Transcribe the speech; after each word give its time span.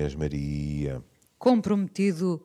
Inês 0.00 0.14
Maria. 0.14 1.04
Comprometido, 1.38 2.42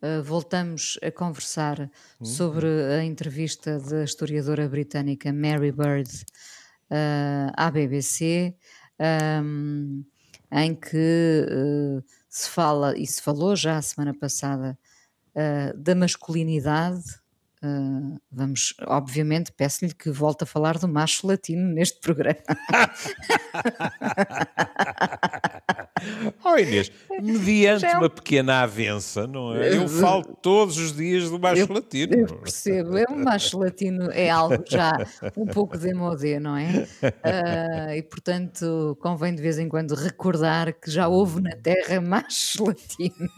uh, 0.00 0.22
voltamos 0.22 0.98
a 1.02 1.10
conversar 1.10 1.80
uhum. 1.80 2.24
sobre 2.24 2.66
a 2.66 3.04
entrevista 3.04 3.78
da 3.78 4.04
historiadora 4.04 4.66
britânica 4.66 5.30
Mary 5.30 5.70
Bird 5.70 6.10
uh, 6.90 7.52
à 7.54 7.70
BBC, 7.70 8.56
um, 9.42 10.02
em 10.50 10.74
que 10.74 11.46
uh, 11.46 12.02
se 12.26 12.48
fala, 12.48 12.96
e 12.96 13.06
se 13.06 13.20
falou 13.20 13.54
já 13.54 13.76
a 13.76 13.82
semana 13.82 14.14
passada, 14.14 14.78
da 15.76 15.96
masculinidade 15.96 17.02
Uh, 17.64 18.20
vamos, 18.30 18.74
obviamente, 18.86 19.50
peço-lhe 19.50 19.94
que 19.94 20.10
volte 20.10 20.44
a 20.44 20.46
falar 20.46 20.76
do 20.76 20.86
macho 20.86 21.26
latino 21.26 21.72
neste 21.72 21.98
programa. 21.98 22.36
oh 26.44 26.56
Inês, 26.56 26.90
mediante 27.22 27.84
é 27.84 27.96
um... 27.96 28.00
uma 28.00 28.10
pequena 28.10 28.62
avença, 28.62 29.26
não 29.26 29.54
é? 29.54 29.76
Eu 29.76 29.88
falo 29.88 30.24
todos 30.42 30.76
os 30.76 30.92
dias 30.92 31.30
do 31.30 31.38
macho 31.38 31.62
eu, 31.62 31.72
latino. 31.72 32.14
Eu 32.14 32.26
percebo, 32.38 32.98
é 32.98 33.04
um 33.08 33.22
macho 33.22 33.58
latino 33.58 34.10
é 34.10 34.28
algo 34.28 34.64
já 34.68 34.92
um 35.36 35.46
pouco 35.46 35.78
demodé, 35.78 36.40
não 36.40 36.56
é? 36.56 36.88
Uh, 37.02 37.94
e 37.96 38.02
portanto 38.02 38.96
convém 39.00 39.34
de 39.34 39.42
vez 39.42 39.58
em 39.58 39.68
quando 39.68 39.94
recordar 39.94 40.72
que 40.72 40.90
já 40.90 41.06
houve 41.06 41.40
na 41.40 41.54
Terra 41.56 42.00
machos 42.00 42.56
latinos. 42.60 43.30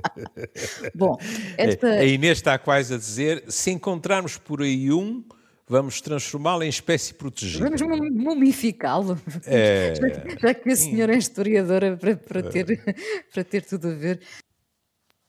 Bom, 0.94 1.16
esta... 1.58 1.88
A 1.88 2.04
Inês 2.04 2.38
está 2.38 2.58
quase 2.58 2.94
a 2.94 2.96
dizer, 2.96 3.44
se 3.48 3.70
encontrarmos 3.70 4.38
por 4.38 4.62
aí 4.62 4.90
um, 4.90 5.22
vamos 5.70 6.00
transformá-lo 6.00 6.64
em 6.64 6.68
espécie 6.68 7.14
protegida. 7.14 7.64
Vamos 7.64 7.80
mumificá-lo. 8.10 9.16
É... 9.46 9.94
Já, 10.42 10.52
que 10.52 10.68
a 10.68 10.76
senhora 10.76 11.14
é 11.14 11.18
historiadora 11.18 11.96
para, 11.96 12.16
para, 12.16 12.42
ter, 12.42 12.72
é. 12.72 12.94
para 13.32 13.44
ter 13.44 13.64
tudo 13.64 13.88
a 13.88 13.94
ver. 13.94 14.20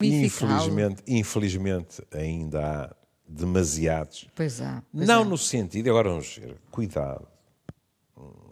Infelizmente, 0.02 1.04
infelizmente 1.06 2.04
ainda 2.12 2.86
há 2.86 2.96
demasiados. 3.28 4.28
Pois 4.36 4.60
há. 4.60 4.84
Pois 4.92 5.08
Não 5.08 5.22
há. 5.22 5.26
no 5.26 5.38
sentido, 5.38 5.92
agora 5.92 6.10
vamos 6.10 6.36
ver, 6.36 6.58
cuidado. 6.72 7.28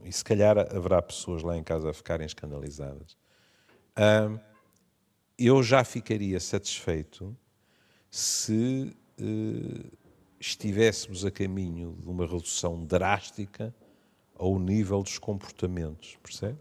E 0.06 0.12
se 0.12 0.24
calhar 0.24 0.60
haverá 0.60 1.02
pessoas 1.02 1.42
lá 1.42 1.58
em 1.58 1.64
casa 1.64 1.90
a 1.90 1.94
ficarem 1.94 2.26
escandalizadas. 2.26 3.18
eu 5.38 5.64
já 5.64 5.84
ficaria 5.84 6.40
satisfeito 6.40 7.36
se 8.12 8.96
eh, 9.20 9.99
estivéssemos 10.40 11.26
a 11.26 11.32
caminho 11.32 11.98
de 12.00 12.08
uma 12.08 12.26
redução 12.26 12.86
drástica 12.86 13.76
ao 14.36 14.58
nível 14.58 15.04
dos 15.04 15.18
comportamentos, 15.18 16.18
percebe? 16.24 16.58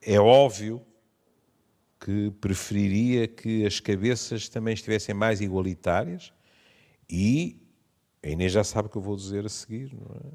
É 0.00 0.18
óbvio 0.18 0.84
que 1.98 2.30
preferiria 2.40 3.28
que 3.28 3.66
as 3.66 3.80
cabeças 3.80 4.48
também 4.48 4.72
estivessem 4.72 5.14
mais 5.14 5.40
igualitárias 5.40 6.32
e 7.08 7.60
a 8.22 8.28
Inês 8.28 8.52
já 8.52 8.64
sabe 8.64 8.88
o 8.88 8.90
que 8.90 8.96
eu 8.96 9.02
vou 9.02 9.16
dizer 9.16 9.44
a 9.44 9.48
seguir, 9.48 9.92
não 9.94 10.16
é? 10.16 10.32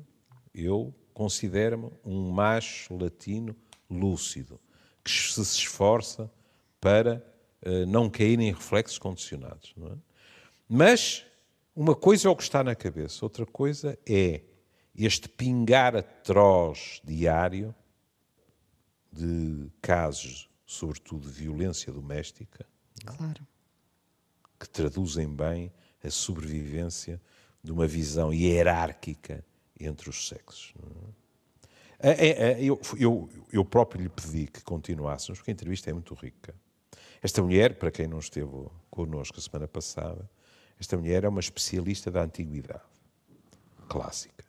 Eu 0.54 0.94
considero-me 1.14 1.92
um 2.04 2.32
macho 2.32 2.96
latino 2.98 3.56
lúcido, 3.90 4.60
que 5.04 5.12
se 5.12 5.42
esforça 5.42 6.32
para 6.80 7.26
uh, 7.66 7.86
não 7.86 8.10
cair 8.10 8.40
em 8.40 8.52
reflexos 8.52 8.98
condicionados, 8.98 9.74
não 9.78 9.88
é? 9.88 9.98
Mas 10.68 11.26
uma 11.76 11.96
coisa 11.96 12.28
é 12.28 12.32
o 12.32 12.36
que 12.36 12.44
está 12.44 12.64
na 12.64 12.74
cabeça, 12.74 13.26
outra 13.26 13.46
coisa 13.46 13.98
é 14.08 14.42
este 14.96 15.28
pingar 15.28 15.96
atroz 15.96 17.02
diário 17.04 17.76
de 19.12 19.70
casos, 19.82 20.50
sobretudo 20.66 21.30
de 21.30 21.42
violência 21.42 21.92
doméstica, 21.92 22.66
claro. 23.06 23.46
que 24.60 24.70
traduzem 24.70 25.28
bem 25.28 25.72
a 26.04 26.10
sobrevivência 26.10 27.22
de 27.62 27.72
uma 27.72 27.88
visão 27.88 28.34
hierárquica 28.34 29.44
entre 29.80 30.10
os 30.10 30.28
sexos. 30.28 30.74
É? 32.00 32.62
Eu, 32.62 32.80
eu, 32.98 33.30
eu 33.52 33.66
próprio 33.66 34.04
lhe 34.04 34.10
pedi 34.10 34.48
que 34.48 34.62
continuássemos, 34.62 35.40
porque 35.40 35.52
a 35.52 35.54
entrevista 35.54 35.90
é 35.90 35.94
muito 35.94 36.14
rica. 36.14 36.56
Esta 37.22 37.42
mulher, 37.42 37.76
para 37.76 37.90
quem 37.90 38.08
não 38.08 38.20
esteve 38.20 38.68
connosco 38.90 39.40
a 39.40 39.42
semana 39.42 39.68
passada, 39.68 40.30
esta 40.80 40.98
mulher 40.98 41.24
é 41.24 41.30
uma 41.30 41.40
especialista 41.40 42.12
da 42.12 42.22
antiguidade 42.22 42.82
clássica. 43.88 44.44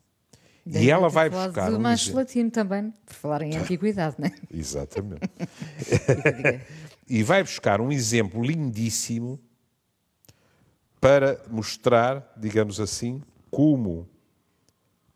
Deve 0.64 0.84
e 0.84 0.90
ela 0.90 1.08
vai 1.08 1.30
buscar. 1.30 1.70
Do 1.70 1.76
um 1.76 1.80
macho 1.80 2.04
exemplo. 2.04 2.18
latino 2.20 2.50
também, 2.50 2.92
por 3.04 3.14
falar 3.14 3.42
em 3.42 3.54
antiguidade, 3.56 4.16
não 4.18 4.26
é? 4.26 4.34
Exatamente. 4.52 5.30
e 7.08 7.22
vai 7.22 7.42
buscar 7.42 7.80
um 7.80 7.92
exemplo 7.92 8.42
lindíssimo 8.42 9.38
para 11.00 11.40
mostrar, 11.48 12.32
digamos 12.36 12.80
assim, 12.80 13.22
como 13.50 14.08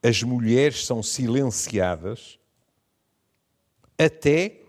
as 0.03 0.23
mulheres 0.23 0.87
são 0.87 1.03
silenciadas 1.03 2.39
até 3.99 4.61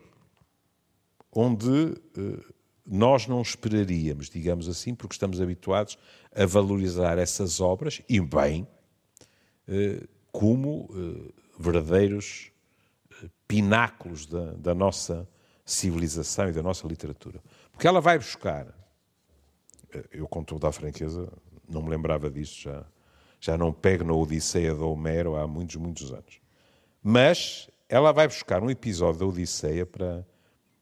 onde 1.32 1.70
uh, 1.70 2.54
nós 2.92 3.26
não 3.26 3.42
esperaríamos, 3.42 4.30
digamos 4.30 4.68
assim, 4.68 4.94
porque 4.94 5.14
estamos 5.14 5.40
habituados 5.40 5.98
a 6.36 6.46
valorizar 6.46 7.18
essas 7.18 7.62
obras, 7.62 8.02
e 8.10 8.20
bem, 8.20 8.68
eh, 9.66 10.06
como 10.30 10.90
eh, 10.94 11.32
verdadeiros 11.58 12.52
eh, 13.10 13.30
pináculos 13.48 14.26
da, 14.26 14.52
da 14.56 14.76
nossa 14.76 15.26
civilização 15.64 16.50
e 16.50 16.52
da 16.52 16.62
nossa 16.62 16.86
literatura. 16.86 17.42
Porque 17.72 17.88
ela 17.88 18.02
vai 18.02 18.18
buscar, 18.18 18.68
eu 20.12 20.28
com 20.28 20.44
toda 20.44 20.68
a 20.68 20.72
franqueza, 20.74 21.32
não 21.70 21.82
me 21.82 21.90
lembrava 21.90 22.30
disso 22.30 22.60
já, 22.64 22.86
já 23.40 23.58
não 23.58 23.72
pego 23.72 24.04
na 24.04 24.14
Odisseia 24.14 24.76
de 24.76 24.82
Homero 24.82 25.38
há 25.38 25.48
muitos, 25.48 25.78
muitos 25.78 26.12
anos. 26.12 26.42
Mas 27.02 27.70
ela 27.88 28.12
vai 28.12 28.28
buscar 28.28 28.62
um 28.62 28.70
episódio 28.70 29.22
da 29.22 29.26
Odisseia 29.28 29.86
para 29.86 30.26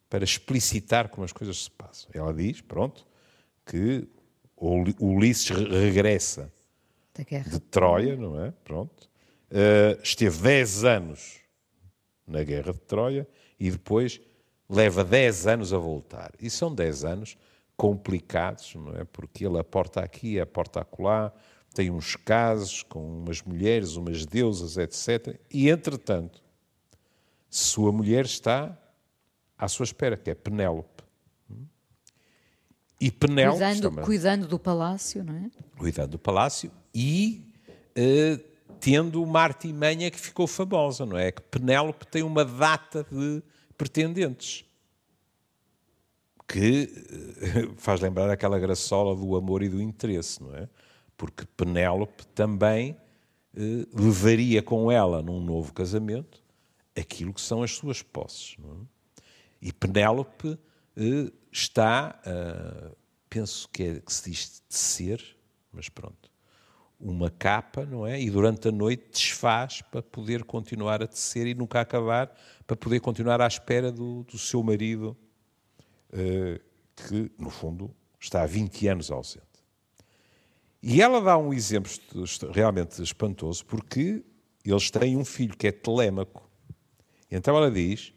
para 0.09 0.23
explicitar 0.23 1.09
como 1.09 1.23
as 1.23 1.31
coisas 1.31 1.63
se 1.63 1.71
passam. 1.71 2.09
Ela 2.13 2.33
diz, 2.33 2.61
pronto, 2.61 3.05
que 3.65 4.07
Ulisses 4.57 5.49
regressa 5.49 6.51
de 7.49 7.59
Troia, 7.59 8.15
não 8.15 8.43
é? 8.43 8.51
Pronto. 8.63 9.09
Uh, 9.51 10.01
esteve 10.01 10.41
10 10.41 10.83
anos 10.83 11.39
na 12.25 12.43
guerra 12.43 12.73
de 12.73 12.79
Troia 12.79 13.27
e 13.59 13.69
depois 13.71 14.19
leva 14.69 15.03
10 15.03 15.47
anos 15.47 15.73
a 15.73 15.77
voltar. 15.77 16.31
E 16.39 16.49
são 16.49 16.73
10 16.73 17.05
anos 17.05 17.37
complicados, 17.75 18.75
não 18.75 18.95
é? 18.95 19.03
Porque 19.05 19.45
ele 19.45 19.57
aporta 19.57 20.01
aqui, 20.01 20.39
aporta 20.39 20.81
acolá, 20.81 21.31
tem 21.73 21.89
uns 21.89 22.15
casos 22.15 22.83
com 22.83 23.21
umas 23.21 23.41
mulheres, 23.41 23.95
umas 23.95 24.25
deusas, 24.25 24.77
etc. 24.77 25.39
E, 25.51 25.69
entretanto, 25.69 26.43
sua 27.49 27.91
mulher 27.91 28.25
está 28.25 28.77
à 29.59 29.67
sua 29.67 29.83
espera, 29.83 30.15
que 30.15 30.29
é 30.29 30.33
Penélope. 30.33 31.03
E 33.01 33.11
Penélope. 33.11 33.59
Cuidando, 33.59 34.01
cuidando, 34.01 34.47
do 34.47 34.57
palácio, 34.57 35.23
não 35.23 35.35
é? 35.35 35.51
Cuidando 35.77 36.11
do 36.11 36.19
palácio 36.19 36.71
e 36.93 37.45
uh, 37.97 38.43
tendo 38.79 39.21
uma 39.21 39.41
artimanha 39.41 40.09
que 40.09 40.19
ficou 40.19 40.47
famosa, 40.47 41.05
não 41.05 41.17
é? 41.17 41.31
Que 41.31 41.41
Penélope 41.41 42.07
tem 42.07 42.23
uma 42.23 42.43
data 42.43 43.05
de 43.09 43.41
pretendentes. 43.77 44.65
Que 46.47 46.89
uh, 47.69 47.75
faz 47.79 48.01
lembrar 48.01 48.29
aquela 48.29 48.59
graçola 48.59 49.15
do 49.15 49.35
amor 49.35 49.63
e 49.63 49.69
do 49.69 49.81
interesse, 49.81 50.41
não 50.41 50.53
é? 50.55 50.67
Porque 51.15 51.45
Penélope 51.55 52.25
também 52.27 52.97
uh, 53.55 54.01
levaria 54.01 54.61
com 54.61 54.91
ela 54.91 55.21
num 55.21 55.39
novo 55.39 55.73
casamento 55.73 56.43
aquilo 56.97 57.33
que 57.33 57.39
são 57.39 57.63
as 57.63 57.71
suas 57.71 58.01
posses, 58.01 58.57
não 58.59 58.71
é? 58.73 58.98
E 59.61 59.73
Penélope 59.73 60.49
uh, 60.49 61.33
está, 61.51 62.19
uh, 62.25 62.95
penso 63.29 63.67
que, 63.69 63.83
é, 63.83 63.99
que 63.99 64.13
se 64.13 64.29
diz 64.29 64.59
tecer, 64.69 65.37
mas 65.71 65.89
pronto, 65.89 66.29
uma 66.99 67.29
capa, 67.29 67.85
não 67.85 68.05
é? 68.05 68.19
E 68.19 68.29
durante 68.29 68.67
a 68.67 68.71
noite 68.71 69.09
desfaz 69.11 69.81
para 69.81 70.01
poder 70.01 70.43
continuar 70.43 71.01
a 71.01 71.07
tecer 71.07 71.47
e 71.47 71.53
nunca 71.53 71.79
acabar, 71.79 72.35
para 72.67 72.75
poder 72.75 72.99
continuar 72.99 73.41
à 73.41 73.47
espera 73.47 73.91
do, 73.91 74.23
do 74.23 74.37
seu 74.37 74.61
marido, 74.61 75.15
uh, 76.13 76.59
que, 76.95 77.31
no 77.37 77.49
fundo, 77.49 77.93
está 78.19 78.41
há 78.43 78.45
20 78.45 78.87
anos 78.87 79.11
ausente. 79.11 79.47
E 80.81 81.01
ela 81.01 81.21
dá 81.21 81.37
um 81.37 81.53
exemplo 81.53 81.91
realmente 82.53 83.01
espantoso, 83.01 83.65
porque 83.65 84.23
eles 84.63 84.89
têm 84.89 85.17
um 85.17 85.25
filho 85.25 85.55
que 85.57 85.67
é 85.67 85.71
Telêmaco. 85.71 86.49
Então 87.29 87.55
ela 87.55 87.69
diz 87.69 88.13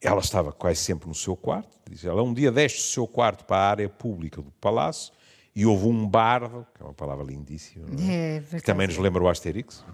ela 0.00 0.20
estava 0.20 0.52
quase 0.52 0.80
sempre 0.80 1.08
no 1.08 1.14
seu 1.14 1.36
quarto. 1.36 1.76
Diz 1.88 2.04
ela, 2.04 2.22
um 2.22 2.34
dia 2.34 2.52
deste 2.52 2.80
o 2.80 2.82
seu 2.82 3.06
quarto 3.06 3.44
para 3.44 3.56
a 3.56 3.70
área 3.70 3.88
pública 3.88 4.42
do 4.42 4.50
palácio 4.52 5.12
e 5.54 5.64
houve 5.64 5.86
um 5.86 6.06
bardo, 6.06 6.66
que 6.74 6.82
é 6.82 6.84
uma 6.84 6.94
palavra 6.94 7.24
lindíssima, 7.24 7.88
é? 7.98 8.36
É, 8.36 8.40
que 8.58 8.62
também 8.62 8.86
nos 8.86 8.98
lembra 8.98 9.22
o 9.22 9.28
Asterix. 9.28 9.84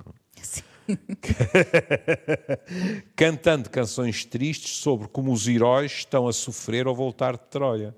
Sim. 0.41 0.63
cantando 3.15 3.71
canções 3.71 4.25
tristes 4.25 4.77
sobre 4.77 5.09
como 5.09 5.33
os 5.33 5.47
heróis 5.47 5.93
estão 5.93 6.27
a 6.27 6.33
sofrer 6.33 6.87
ao 6.87 6.95
voltar 6.95 7.35
de 7.35 7.45
Troia. 7.51 7.95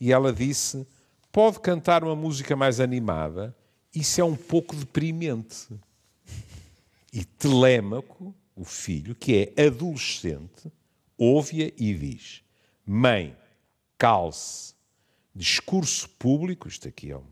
E 0.00 0.12
ela 0.12 0.32
disse: 0.32 0.86
pode 1.30 1.60
cantar 1.60 2.02
uma 2.02 2.16
música 2.16 2.56
mais 2.56 2.80
animada, 2.80 3.54
isso 3.94 4.20
é 4.20 4.24
um 4.24 4.36
pouco 4.36 4.74
deprimente. 4.74 5.68
E 7.12 7.24
Telêmaco, 7.24 8.34
o 8.54 8.64
filho, 8.64 9.14
que 9.14 9.52
é 9.56 9.66
adolescente, 9.66 10.70
ouve-a 11.18 11.72
e 11.76 11.94
diz: 11.94 12.42
Mãe, 12.84 13.36
calce, 13.98 14.74
discurso 15.34 16.08
público, 16.10 16.68
isto 16.68 16.88
aqui 16.88 17.10
é 17.10 17.16
um, 17.16 17.26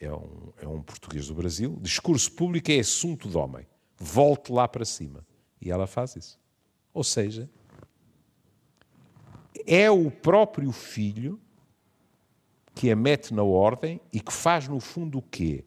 é, 0.00 0.12
um, 0.12 0.52
é 0.58 0.68
um 0.68 0.82
português 0.82 1.28
do 1.28 1.34
Brasil, 1.34 1.78
discurso 1.80 2.30
público 2.32 2.70
é 2.70 2.78
assunto 2.78 3.28
de 3.28 3.36
homem, 3.36 3.66
volte 3.96 4.52
lá 4.52 4.66
para 4.66 4.84
cima. 4.84 5.26
E 5.60 5.70
ela 5.70 5.86
faz 5.86 6.16
isso. 6.16 6.40
Ou 6.92 7.04
seja, 7.04 7.48
é 9.66 9.90
o 9.90 10.10
próprio 10.10 10.72
filho 10.72 11.40
que 12.74 12.90
a 12.90 12.96
mete 12.96 13.32
na 13.32 13.42
ordem 13.42 14.00
e 14.12 14.20
que 14.20 14.32
faz, 14.32 14.66
no 14.66 14.80
fundo, 14.80 15.18
o 15.18 15.22
quê? 15.22 15.64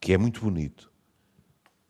Que 0.00 0.12
é 0.12 0.18
muito 0.18 0.40
bonito. 0.40 0.90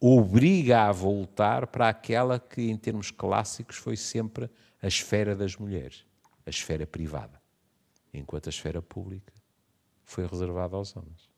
Obriga 0.00 0.82
a 0.82 0.92
voltar 0.92 1.66
para 1.66 1.88
aquela 1.88 2.40
que, 2.40 2.62
em 2.62 2.76
termos 2.76 3.10
clássicos, 3.10 3.76
foi 3.76 3.96
sempre 3.96 4.50
a 4.80 4.86
esfera 4.86 5.34
das 5.34 5.56
mulheres, 5.56 6.04
a 6.46 6.50
esfera 6.50 6.86
privada, 6.86 7.40
enquanto 8.12 8.46
a 8.46 8.50
esfera 8.50 8.80
pública 8.80 9.32
foi 10.04 10.26
reservada 10.26 10.76
aos 10.76 10.96
homens. 10.96 11.28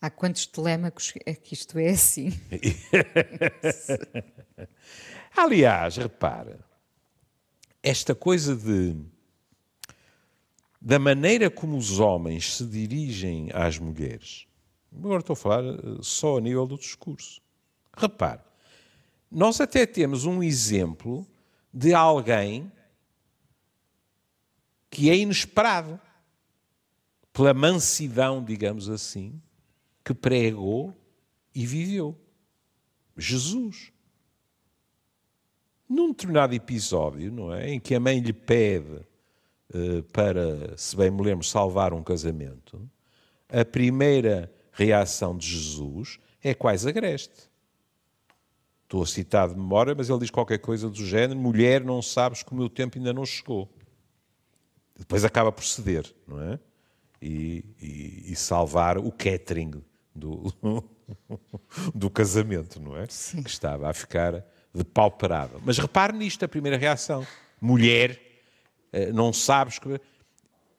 Há 0.00 0.10
quantos 0.10 0.46
telémacos 0.46 1.14
é 1.24 1.34
que 1.34 1.54
isto 1.54 1.78
é 1.78 1.88
assim? 1.88 2.28
Aliás, 5.36 5.96
repara, 5.96 6.60
esta 7.82 8.14
coisa 8.14 8.54
de 8.54 8.96
da 10.80 10.98
maneira 10.98 11.50
como 11.50 11.76
os 11.76 11.98
homens 11.98 12.54
se 12.54 12.64
dirigem 12.64 13.50
às 13.52 13.78
mulheres. 13.78 14.46
Agora 14.94 15.18
estou 15.18 15.34
a 15.34 15.36
falar 15.36 15.64
eh, 15.64 15.98
só 16.00 16.38
a 16.38 16.40
nível 16.40 16.66
do 16.66 16.78
discurso. 16.78 17.40
Repare, 17.96 18.40
nós 19.30 19.60
até 19.60 19.84
temos 19.84 20.24
um 20.24 20.42
exemplo 20.42 21.26
de 21.76 21.92
alguém 21.92 22.72
que 24.88 25.10
é 25.10 25.16
inesperado, 25.16 26.00
pela 27.30 27.52
mansidão, 27.52 28.42
digamos 28.42 28.88
assim, 28.88 29.38
que 30.02 30.14
pregou 30.14 30.96
e 31.54 31.66
viveu. 31.66 32.18
Jesus. 33.14 33.92
Num 35.86 36.12
determinado 36.12 36.54
episódio, 36.54 37.30
não 37.30 37.52
é? 37.52 37.68
Em 37.68 37.78
que 37.78 37.94
a 37.94 38.00
mãe 38.00 38.20
lhe 38.20 38.32
pede 38.32 39.06
eh, 39.74 40.00
para, 40.14 40.74
se 40.78 40.96
bem 40.96 41.10
me 41.10 41.22
lembro, 41.22 41.44
salvar 41.44 41.92
um 41.92 42.02
casamento, 42.02 42.90
a 43.50 43.66
primeira 43.66 44.50
reação 44.72 45.36
de 45.36 45.46
Jesus 45.46 46.18
é 46.42 46.54
quase 46.54 46.88
agreste. 46.88 47.50
Estou 48.86 49.02
a 49.02 49.06
citar 49.06 49.48
de 49.48 49.56
memória, 49.56 49.96
mas 49.96 50.08
ele 50.08 50.20
diz 50.20 50.30
qualquer 50.30 50.58
coisa 50.58 50.88
do 50.88 51.04
género: 51.04 51.36
mulher, 51.36 51.82
não 51.82 52.00
sabes 52.00 52.44
que 52.44 52.52
o 52.52 52.54
meu 52.54 52.70
tempo 52.70 52.96
ainda 52.96 53.12
não 53.12 53.26
chegou. 53.26 53.68
Depois 54.96 55.24
acaba 55.24 55.50
por 55.50 55.64
ceder, 55.64 56.14
não 56.26 56.40
é? 56.40 56.60
E, 57.20 57.64
e, 57.82 58.32
e 58.32 58.36
salvar 58.36 58.96
o 58.96 59.10
catering 59.10 59.82
do, 60.14 60.54
do 61.92 62.08
casamento, 62.08 62.80
não 62.80 62.96
é? 62.96 63.06
Sim. 63.08 63.42
Que 63.42 63.50
estava 63.50 63.90
a 63.90 63.92
ficar 63.92 64.44
depauperado. 64.72 65.60
Mas 65.64 65.78
repare 65.78 66.16
nisto, 66.16 66.44
a 66.44 66.48
primeira 66.48 66.76
reação. 66.76 67.26
Mulher, 67.60 68.20
eh, 68.92 69.10
não 69.12 69.32
sabes 69.32 69.80
que. 69.80 70.00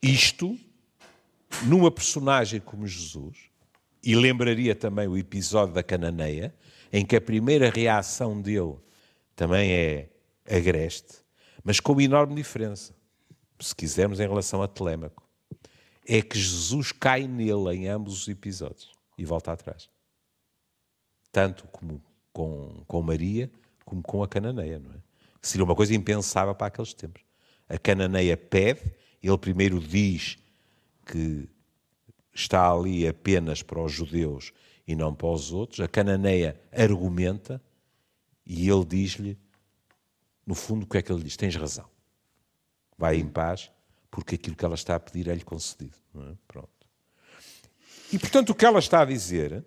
Isto, 0.01 0.57
numa 1.63 1.91
personagem 1.91 2.61
como 2.61 2.87
Jesus, 2.87 3.35
e 4.01 4.15
lembraria 4.15 4.73
também 4.73 5.07
o 5.07 5.17
episódio 5.17 5.73
da 5.73 5.83
Cananeia, 5.83 6.55
em 6.91 7.05
que 7.05 7.15
a 7.15 7.21
primeira 7.21 7.69
reação 7.69 8.41
dele 8.41 8.75
também 9.35 9.71
é 9.71 10.09
agreste, 10.49 11.23
mas 11.63 11.79
com 11.79 11.91
uma 11.91 12.03
enorme 12.03 12.35
diferença, 12.35 12.95
se 13.59 13.75
quisermos, 13.75 14.19
em 14.19 14.27
relação 14.27 14.61
a 14.61 14.67
Telêmaco. 14.67 15.27
É 16.07 16.21
que 16.21 16.39
Jesus 16.39 16.93
cai 16.93 17.27
nele 17.27 17.75
em 17.75 17.87
ambos 17.87 18.21
os 18.21 18.27
episódios 18.29 18.91
e 19.17 19.25
volta 19.25 19.51
atrás. 19.51 19.89
Tanto 21.31 21.67
como 21.67 22.01
com, 22.31 22.83
com 22.87 23.01
Maria, 23.01 23.51
como 23.83 24.01
com 24.01 24.23
a 24.23 24.27
Cananeia, 24.27 24.79
não 24.79 24.91
é? 24.91 24.97
Seria 25.41 25.63
uma 25.63 25.75
coisa 25.75 25.93
impensável 25.93 26.53
para 26.55 26.67
aqueles 26.67 26.93
tempos. 26.93 27.21
A 27.67 27.77
Cananeia 27.77 28.37
pede, 28.37 28.93
ele 29.21 29.37
primeiro 29.37 29.79
diz 29.79 30.37
que 31.05 31.49
está 32.33 32.71
ali 32.71 33.07
apenas 33.07 33.61
para 33.63 33.81
os 33.81 33.91
judeus 33.91 34.53
e 34.87 34.95
não 34.95 35.13
para 35.13 35.27
os 35.27 35.51
outros. 35.51 35.79
A 35.81 35.87
Cananeia 35.87 36.59
argumenta 36.71 37.61
e 38.45 38.69
ele 38.69 38.85
diz-lhe, 38.85 39.37
no 40.45 40.55
fundo, 40.55 40.83
o 40.83 40.87
que 40.87 40.97
é 40.97 41.01
que 41.01 41.11
ele 41.11 41.23
diz? 41.23 41.35
Tens 41.35 41.55
razão. 41.55 41.85
Vai 42.97 43.17
em 43.17 43.27
paz, 43.27 43.69
porque 44.09 44.35
aquilo 44.35 44.55
que 44.55 44.63
ela 44.63 44.75
está 44.75 44.95
a 44.95 44.99
pedir 44.99 45.27
é-lhe 45.27 45.43
concedido. 45.43 45.97
É? 46.15 46.33
Pronto. 46.47 46.69
E, 48.11 48.17
portanto, 48.17 48.51
o 48.51 48.55
que 48.55 48.65
ela 48.65 48.79
está 48.79 49.01
a 49.01 49.05
dizer 49.05 49.65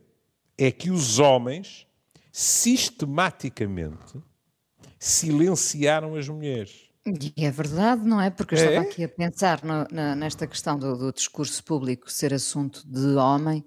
é 0.56 0.72
que 0.72 0.90
os 0.90 1.18
homens 1.18 1.86
sistematicamente 2.32 4.20
silenciaram 4.98 6.14
as 6.14 6.28
mulheres. 6.28 6.90
E 7.36 7.44
é 7.44 7.50
verdade, 7.50 8.04
não 8.04 8.20
é? 8.20 8.30
Porque 8.30 8.54
eu 8.54 8.58
estava 8.58 8.76
é? 8.76 8.78
aqui 8.80 9.04
a 9.04 9.08
pensar 9.08 9.64
no, 9.64 9.86
na, 9.90 10.14
nesta 10.14 10.46
questão 10.46 10.78
do, 10.78 10.96
do, 10.96 11.12
discurso 11.12 11.64
público 11.64 12.10
ser 12.10 12.32
assunto 12.34 12.86
de 12.86 13.16
homem. 13.16 13.64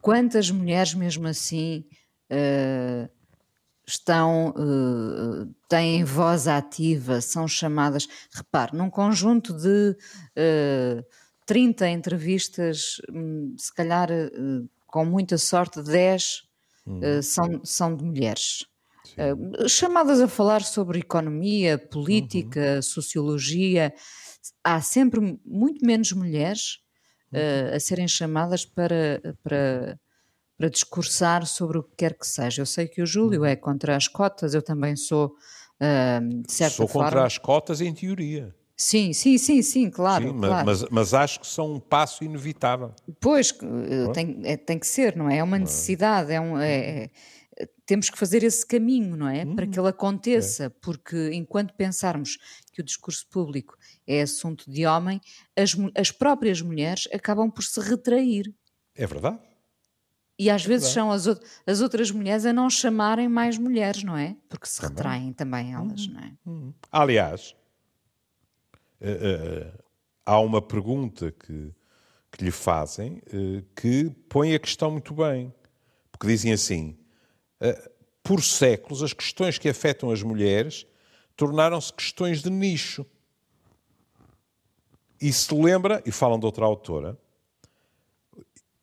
Quantas 0.00 0.50
mulheres, 0.50 0.94
mesmo 0.94 1.26
assim, 1.26 1.84
uh, 2.30 3.08
estão, 3.86 4.50
uh, 4.50 5.54
têm 5.68 6.04
voz 6.04 6.46
ativa, 6.48 7.20
são 7.20 7.46
chamadas. 7.46 8.08
Repare, 8.32 8.76
num 8.76 8.88
conjunto 8.88 9.52
de 9.52 9.96
uh, 10.36 11.04
30 11.46 11.88
entrevistas, 11.88 13.00
hum, 13.12 13.54
se 13.58 13.74
calhar 13.74 14.10
uh, 14.10 14.68
com 14.86 15.04
muita 15.04 15.38
sorte, 15.38 15.82
10 15.82 16.42
hum. 16.86 17.00
são, 17.22 17.64
são 17.64 17.96
de 17.96 18.04
mulheres. 18.04 18.64
Uh, 19.16 19.68
chamadas 19.68 20.20
a 20.20 20.28
falar 20.28 20.62
sobre 20.62 21.00
economia, 21.00 21.78
política, 21.78 22.76
uhum. 22.76 22.82
sociologia, 22.82 23.92
há 24.64 24.80
sempre 24.80 25.38
muito 25.44 25.84
menos 25.84 26.12
mulheres 26.12 26.79
uh, 27.32 27.74
a 27.74 27.80
serem 27.80 28.08
chamadas 28.08 28.64
para, 28.64 29.20
para, 29.42 29.98
para 30.56 30.68
discursar 30.68 31.46
sobre 31.46 31.78
o 31.78 31.82
que 31.82 31.96
quer 31.96 32.14
que 32.14 32.26
seja. 32.26 32.62
Eu 32.62 32.66
sei 32.66 32.86
que 32.86 33.02
o 33.02 33.06
Júlio 33.06 33.40
uhum. 33.40 33.46
é 33.46 33.56
contra 33.56 33.96
as 33.96 34.08
cotas, 34.08 34.54
eu 34.54 34.62
também 34.62 34.96
sou, 34.96 35.26
uh, 35.80 36.42
de 36.42 36.52
certa 36.52 36.76
sou 36.76 36.88
forma. 36.88 37.08
Sou 37.08 37.16
contra 37.16 37.26
as 37.26 37.38
cotas 37.38 37.80
em 37.80 37.92
teoria. 37.92 38.54
Sim, 38.76 39.12
sim, 39.12 39.36
sim, 39.36 39.60
sim, 39.60 39.90
claro. 39.90 40.28
Sim, 40.28 40.38
claro. 40.38 40.64
Mas, 40.64 40.84
mas, 40.90 41.12
acho 41.12 41.40
que 41.40 41.46
são 41.46 41.74
um 41.74 41.78
passo 41.78 42.24
inevitável. 42.24 42.94
Pois, 43.20 43.52
tem, 44.14 44.40
é, 44.44 44.56
tem 44.56 44.78
que 44.78 44.86
ser, 44.86 45.14
não 45.14 45.28
é? 45.28 45.36
É 45.36 45.44
uma 45.44 45.58
necessidade, 45.58 46.32
é 46.32 46.40
um. 46.40 46.58
É, 46.58 46.78
é 47.04 47.10
temos 47.90 48.08
que 48.08 48.16
fazer 48.16 48.44
esse 48.44 48.64
caminho, 48.64 49.16
não 49.16 49.26
é? 49.26 49.42
Uhum. 49.42 49.56
Para 49.56 49.66
que 49.66 49.76
ele 49.76 49.88
aconteça, 49.88 50.64
é. 50.66 50.68
porque 50.68 51.32
enquanto 51.32 51.74
pensarmos 51.74 52.38
que 52.72 52.80
o 52.80 52.84
discurso 52.84 53.26
público 53.28 53.76
é 54.06 54.22
assunto 54.22 54.70
de 54.70 54.86
homem, 54.86 55.20
as, 55.56 55.74
as 55.96 56.12
próprias 56.12 56.62
mulheres 56.62 57.08
acabam 57.12 57.50
por 57.50 57.64
se 57.64 57.80
retrair. 57.80 58.54
É 58.94 59.04
verdade. 59.04 59.40
E 60.38 60.48
às 60.48 60.64
é 60.64 60.68
vezes 60.68 60.94
verdade. 60.94 61.20
são 61.20 61.32
as, 61.32 61.40
as, 61.66 61.80
outras 61.80 62.12
mulheres 62.12 62.46
a 62.46 62.52
não 62.52 62.70
chamarem 62.70 63.28
mais 63.28 63.58
mulheres, 63.58 64.04
não 64.04 64.16
é? 64.16 64.36
Porque 64.48 64.68
se 64.68 64.80
também. 64.80 64.96
retraem 64.96 65.32
também 65.32 65.72
elas, 65.72 66.06
uhum. 66.06 66.12
não 66.12 66.20
é? 66.20 66.32
Uhum. 66.46 66.74
Aliás, 66.92 67.56
uh, 69.00 69.04
uh, 69.04 69.82
há 70.24 70.38
uma 70.38 70.62
pergunta 70.62 71.32
que, 71.32 71.74
que 72.30 72.44
lhe 72.44 72.52
fazem 72.52 73.20
uh, 73.34 73.64
que 73.74 74.10
põe 74.28 74.54
a 74.54 74.60
questão 74.60 74.92
muito 74.92 75.12
bem. 75.12 75.52
Porque 76.12 76.28
dizem 76.28 76.52
assim: 76.52 76.99
por 78.22 78.42
séculos, 78.42 79.02
as 79.02 79.12
questões 79.12 79.58
que 79.58 79.68
afetam 79.68 80.10
as 80.10 80.22
mulheres 80.22 80.86
tornaram-se 81.36 81.92
questões 81.92 82.42
de 82.42 82.50
nicho. 82.50 83.04
Isso 85.20 85.60
lembra, 85.60 86.02
e 86.06 86.12
falam 86.12 86.38
de 86.38 86.46
outra 86.46 86.64
autora, 86.64 87.18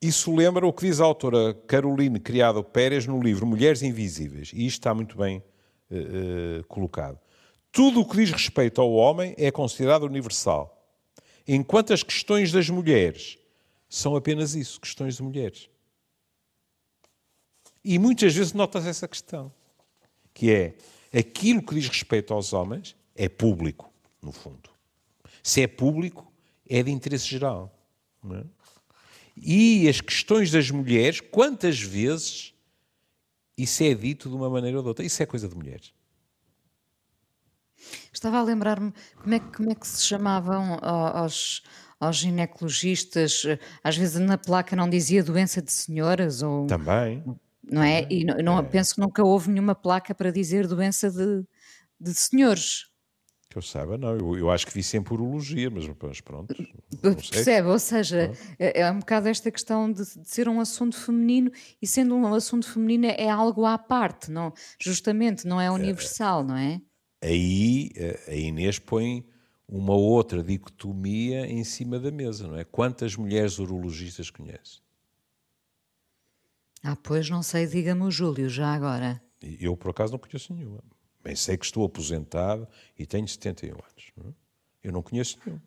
isso 0.02 0.36
lembra 0.36 0.66
o 0.66 0.72
que 0.72 0.86
diz 0.86 1.02
a 1.02 1.06
autora 1.06 1.56
Caroline 1.66 2.20
Criado 2.20 2.64
Pérez 2.64 3.08
no 3.08 3.20
livro 3.20 3.48
Mulheres 3.48 3.82
Invisíveis, 3.82 4.52
e 4.54 4.66
isto 4.68 4.80
está 4.80 4.94
muito 4.94 5.18
bem 5.18 5.44
uh, 5.90 6.64
colocado. 6.68 7.20
Tudo 7.72 8.02
o 8.02 8.06
que 8.08 8.18
diz 8.18 8.32
respeito 8.32 8.80
ao 8.80 8.92
homem 8.92 9.34
é 9.38 9.50
considerado 9.50 10.04
universal, 10.04 10.88
enquanto 11.48 11.94
as 11.94 12.04
questões 12.04 12.52
das 12.52 12.70
mulheres 12.70 13.40
são 13.90 14.16
apenas 14.16 14.54
isso, 14.54 14.80
questões 14.80 15.18
de 15.18 15.24
mulheres. 15.24 15.68
E 17.90 17.98
muitas 17.98 18.36
vezes 18.36 18.52
notas 18.52 18.86
essa 18.86 19.08
questão, 19.08 19.50
que 20.34 20.52
é 20.52 20.76
aquilo 21.18 21.64
que 21.64 21.74
diz 21.74 21.88
respeito 21.88 22.34
aos 22.34 22.52
homens 22.52 22.98
é 23.16 23.30
público, 23.30 23.90
no 24.22 24.34
fundo. 24.34 24.70
Se 25.42 25.62
é 25.62 25.68
público, 25.68 26.30
é 26.70 26.84
de 26.84 26.92
interesse 26.92 27.26
geral. 27.26 27.74
É? 28.30 28.44
E 29.38 29.88
as 29.88 30.02
questões 30.02 30.52
das 30.52 30.70
mulheres, 30.70 31.22
quantas 31.22 31.80
vezes 31.80 32.54
isso 33.58 33.82
é 33.84 33.94
dito 33.94 34.28
de 34.28 34.36
uma 34.36 34.50
maneira 34.50 34.76
ou 34.76 34.84
de 34.84 34.90
outra? 34.90 35.06
Isso 35.06 35.24
é 35.24 35.26
coisa 35.26 35.48
de 35.48 35.56
mulheres. 35.56 35.94
Estava 38.12 38.40
a 38.40 38.44
lembrar-me 38.44 38.92
como 39.16 39.34
é, 39.34 39.40
como 39.40 39.72
é 39.72 39.76
que 39.76 39.88
se 39.88 40.06
chamavam 40.06 40.78
aos, 40.82 41.64
aos 42.02 42.18
ginecologistas. 42.18 43.44
Às 43.82 43.96
vezes 43.96 44.20
na 44.20 44.38
placa 44.38 44.76
não 44.76 44.90
dizia 44.90 45.24
doença 45.24 45.62
de 45.62 45.72
senhoras 45.72 46.42
ou. 46.42 46.68
Também. 46.68 47.24
Não 47.70 47.84
é? 47.84 48.02
Também. 48.04 48.20
E 48.22 48.26
não, 48.26 48.38
não 48.38 48.60
é. 48.60 48.64
penso 48.64 48.96
que 48.96 49.02
nunca 49.02 49.24
houve 49.24 49.50
nenhuma 49.50 49.76
placa 49.76 50.16
para 50.16 50.32
dizer 50.32 50.68
doença 50.68 51.10
de, 51.12 51.44
de 52.00 52.14
senhores. 52.14 52.86
Que 53.50 53.58
eu 53.58 53.62
saiba, 53.62 53.98
não. 53.98 54.16
Eu, 54.16 54.38
eu, 54.38 54.52
acho 54.52 54.68
que 54.68 54.74
vi 54.74 54.84
sempre 54.84 55.14
urologia, 55.14 55.70
mas, 55.70 55.90
mas 56.02 56.22
pronto. 56.22 56.54
Percebe? 57.02 57.68
Ou 57.68 57.80
seja, 57.80 58.32
é, 58.60 58.82
é, 58.82 58.92
um 58.92 59.00
bocado 59.00 59.30
esta 59.30 59.50
questão 59.50 59.92
de, 59.92 60.04
de, 60.04 60.30
ser 60.30 60.50
um 60.50 60.60
assunto 60.60 60.98
feminino 60.98 61.52
e 61.82 61.88
sendo 61.88 62.16
um 62.16 62.34
assunto 62.34 62.70
feminino 62.70 63.06
é 63.06 63.30
algo 63.30 63.66
à 63.66 63.78
parte, 63.78 64.30
não, 64.32 64.54
justamente, 64.80 65.48
não 65.48 65.62
é 65.62 65.72
universal, 65.72 66.44
não 66.44 66.58
é? 66.58 66.82
Aí 67.22 67.92
a 68.28 68.36
Inês 68.36 68.80
põe 68.80 69.26
uma 69.68 69.94
outra 69.96 70.44
dicotomia 70.44 71.46
em 71.46 71.64
cima 71.64 72.00
da 72.00 72.12
mesa, 72.12 72.48
não 72.48 72.58
é? 72.58 72.64
Quantas 72.64 73.16
mulheres 73.16 73.60
urologistas 73.60 74.30
conhece? 74.30 74.80
Ah, 76.84 76.96
pois 76.96 77.30
não 77.30 77.44
sei, 77.44 77.66
diga-me 77.68 78.04
o 78.04 78.12
Júlio, 78.12 78.50
já 78.50 78.74
agora. 78.74 79.22
Eu, 79.60 79.76
por 79.76 79.92
acaso, 79.92 80.14
não 80.14 80.20
conheço 80.20 80.54
nenhuma. 80.54 80.84
Bem, 81.24 81.36
sei 81.36 81.58
que 81.58 81.66
estou 81.66 81.84
aposentado 81.86 82.68
e 82.98 83.06
tenho 83.06 83.28
71 83.28 83.72
anos. 83.72 84.12
Não 84.16 84.30
é? 84.30 84.34
Eu 84.84 84.92
não 84.92 85.02
conheço 85.02 85.38
nenhum. 85.46 85.60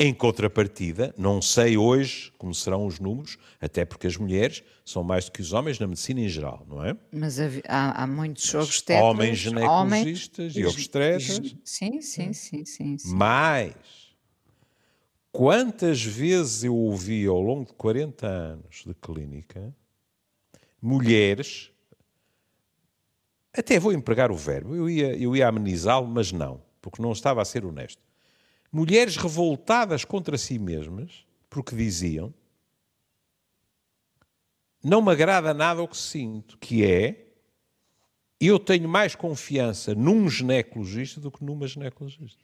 Em 0.00 0.14
contrapartida, 0.14 1.12
não 1.18 1.42
sei 1.42 1.76
hoje 1.76 2.32
como 2.38 2.54
serão 2.54 2.86
os 2.86 3.00
números, 3.00 3.36
até 3.60 3.84
porque 3.84 4.06
as 4.06 4.16
mulheres 4.16 4.62
são 4.84 5.02
mais 5.02 5.24
do 5.24 5.32
que 5.32 5.40
os 5.40 5.52
homens 5.52 5.80
na 5.80 5.88
medicina 5.88 6.20
em 6.20 6.28
geral, 6.28 6.64
não 6.68 6.84
é? 6.84 6.96
Mas 7.10 7.40
há, 7.66 8.02
há 8.02 8.06
muitos 8.06 8.54
obstetras... 8.54 9.02
Homens 9.02 9.38
ginecologistas 9.38 10.54
homens, 10.54 10.56
e 10.56 10.66
obstetras. 10.66 11.24
Sim, 11.64 12.00
sim, 12.00 12.32
sim, 12.32 12.64
sim, 12.64 12.96
sim. 12.96 13.12
Mas, 13.12 13.74
quantas 15.32 16.02
vezes 16.02 16.64
eu 16.64 16.74
ouvi 16.74 17.26
ao 17.26 17.40
longo 17.40 17.66
de 17.66 17.72
40 17.74 18.26
anos 18.26 18.84
de 18.86 18.94
clínica, 18.94 19.74
mulheres 20.80 21.70
até 23.52 23.78
vou 23.78 23.92
empregar 23.92 24.30
o 24.30 24.36
verbo, 24.36 24.76
eu 24.76 24.88
ia, 24.88 25.16
eu 25.16 25.34
ia 25.34 25.48
amenizá-lo, 25.48 26.06
mas 26.06 26.30
não, 26.30 26.62
porque 26.80 27.02
não 27.02 27.10
estava 27.10 27.42
a 27.42 27.44
ser 27.44 27.64
honesto. 27.64 28.00
Mulheres 28.70 29.16
revoltadas 29.16 30.04
contra 30.04 30.38
si 30.38 30.58
mesmas, 30.58 31.24
porque 31.48 31.74
diziam: 31.74 32.32
Não 34.84 35.02
me 35.02 35.10
agrada 35.10 35.52
nada 35.52 35.82
o 35.82 35.88
que 35.88 35.96
sinto, 35.96 36.56
que 36.58 36.84
é 36.84 37.24
eu 38.40 38.58
tenho 38.58 38.88
mais 38.88 39.16
confiança 39.16 39.94
num 39.94 40.28
ginecologista 40.28 41.20
do 41.20 41.30
que 41.30 41.42
numa 41.42 41.66
ginecologista. 41.66 42.38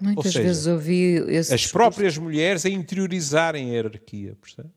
Muitas 0.00 0.32
seja, 0.32 0.42
vezes 0.42 0.66
ouvi 0.66 1.18
As 1.18 1.46
discurso. 1.46 1.72
próprias 1.72 2.18
mulheres 2.18 2.64
a 2.66 2.68
interiorizarem 2.68 3.70
a 3.70 3.74
hierarquia, 3.74 4.36
percebe? 4.40 4.70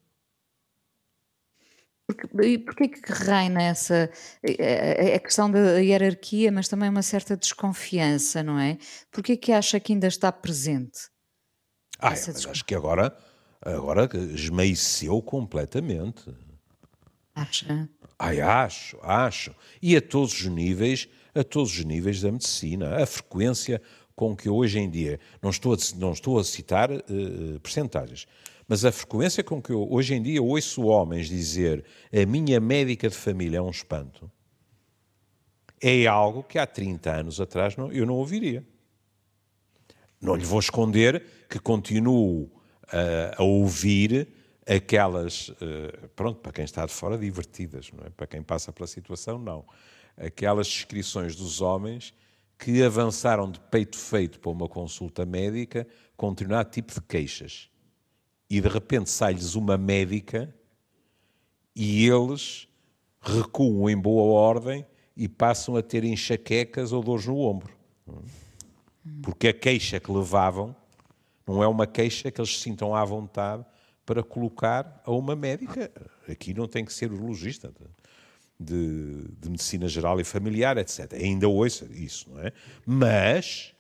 Porque, 2.08 2.60
porque 2.60 2.84
é 2.86 2.88
que 2.88 3.12
reina 3.12 3.62
essa 3.62 4.10
a, 4.42 5.16
a 5.16 5.20
questão 5.20 5.52
da 5.52 5.78
hierarquia, 5.80 6.50
mas 6.52 6.70
também 6.70 6.90
uma 6.90 7.02
certa 7.02 7.36
desconfiança, 7.36 8.42
não 8.42 8.58
é? 8.58 8.78
Porque 9.12 9.34
é 9.34 9.38
que 9.38 9.52
acha 9.52 9.78
que 9.78 9.92
ainda 9.92 10.08
está 10.08 10.32
presente? 10.32 11.10
Ah, 12.00 12.14
é, 12.14 12.50
acho 12.50 12.64
que 12.64 12.74
agora, 12.74 13.16
agora 13.62 14.08
esmaeceu 14.34 15.22
completamente. 15.22 16.34
Acha? 17.36 17.90
Ai, 18.18 18.40
acho, 18.40 18.98
acho. 19.02 19.54
E 19.82 19.96
a 19.96 20.02
todos 20.02 20.34
os 20.34 20.46
níveis, 20.46 21.10
a 21.36 21.44
todos 21.44 21.78
os 21.78 21.84
níveis 21.84 22.22
da 22.22 22.32
medicina. 22.32 23.04
A 23.04 23.06
frequência 23.06 23.82
com 24.18 24.36
que 24.36 24.50
hoje 24.50 24.80
em 24.80 24.90
dia, 24.90 25.18
não 25.42 25.50
estou 25.50 25.74
a, 25.74 25.78
não 25.96 26.12
estou 26.12 26.38
a 26.38 26.44
citar 26.44 26.92
uh, 26.92 27.60
percentagens, 27.62 28.28
mas 28.68 28.84
a 28.84 28.92
frequência 28.92 29.42
com 29.42 29.62
que 29.62 29.70
eu 29.72 29.88
hoje 29.90 30.14
em 30.14 30.22
dia 30.22 30.44
ouço 30.44 30.84
homens 30.84 31.30
dizer 31.30 31.86
a 32.12 32.26
minha 32.26 32.60
médica 32.60 33.08
de 33.08 33.16
família 33.16 33.60
é 33.60 33.62
um 33.62 33.70
espanto 33.70 34.30
é 35.82 36.08
algo 36.08 36.44
que 36.44 36.58
há 36.58 36.66
30 36.66 37.12
anos 37.12 37.42
atrás 37.42 37.76
não, 37.76 37.92
eu 37.92 38.06
não 38.06 38.16
ouviria. 38.16 38.66
Não 40.20 40.36
lhe 40.36 40.46
vou 40.46 40.60
esconder 40.60 41.24
que 41.48 41.60
continuo 41.60 42.44
uh, 42.44 42.52
a 43.38 43.44
ouvir 43.44 44.28
aquelas, 44.66 45.50
uh, 45.50 46.08
pronto, 46.16 46.40
para 46.40 46.52
quem 46.52 46.66
está 46.66 46.86
de 46.86 46.94
fora, 46.94 47.18
divertidas, 47.18 47.92
é? 48.06 48.10
Para 48.10 48.28
quem 48.28 48.42
passa 48.42 48.74
pela 48.74 48.88
situação, 48.88 49.38
não. 49.38 49.64
Aquelas 50.18 50.68
descrições 50.68 51.36
dos 51.36 51.62
homens 51.62 52.14
que 52.58 52.82
avançaram 52.84 53.52
de 53.52 53.60
peito 53.60 53.98
feito 53.98 54.40
para 54.40 54.52
uma 54.52 54.68
consulta 54.68 55.26
médica 55.26 55.88
com 56.16 56.32
determinado 56.32 56.72
tipo 56.72 56.94
de 56.94 57.02
queixas 57.02 57.70
e 58.50 58.62
de 58.62 58.68
repente 58.68 59.10
sai-lhes 59.10 59.56
uma 59.56 59.78
médica 59.78 60.54
e 61.76 62.08
eles 62.08 62.68
recuam 63.22 63.90
em 63.90 63.98
boa 63.98 64.24
ordem 64.24 64.86
e 65.16 65.28
passam 65.28 65.76
a 65.76 65.82
ter 65.82 66.04
enxaquecas 66.04 66.92
ou 66.92 67.04
dores 67.04 67.26
no 67.26 67.40
ombro. 67.40 67.74
Porque 69.22 69.50
a 69.50 69.54
queixa 69.54 70.00
que 70.00 70.12
levavam 70.12 70.76
não 71.46 71.64
é 71.64 71.68
uma 71.68 71.86
queixa 71.86 72.32
que 72.32 72.40
eles 72.40 72.56
se 72.56 72.64
sintam 72.64 72.96
à 72.96 73.04
vontade 73.04 73.66
para 74.06 74.24
colocar 74.24 75.02
a 75.06 75.12
uma 75.12 75.36
médica. 75.36 75.92
Aqui 76.30 76.54
não 76.54 76.68
tem 76.68 76.86
que 76.86 76.94
ser 76.94 77.12
urologista 77.12 77.72
de, 78.60 79.28
de 79.40 79.50
medicina 79.50 79.88
geral 79.88 80.20
e 80.20 80.24
familiar, 80.24 80.78
etc. 80.78 81.14
Ainda 81.14 81.48
ouço 81.48 81.86
isso, 81.92 82.30
não 82.30 82.42
é? 82.42 82.52
Mas, 82.86 83.74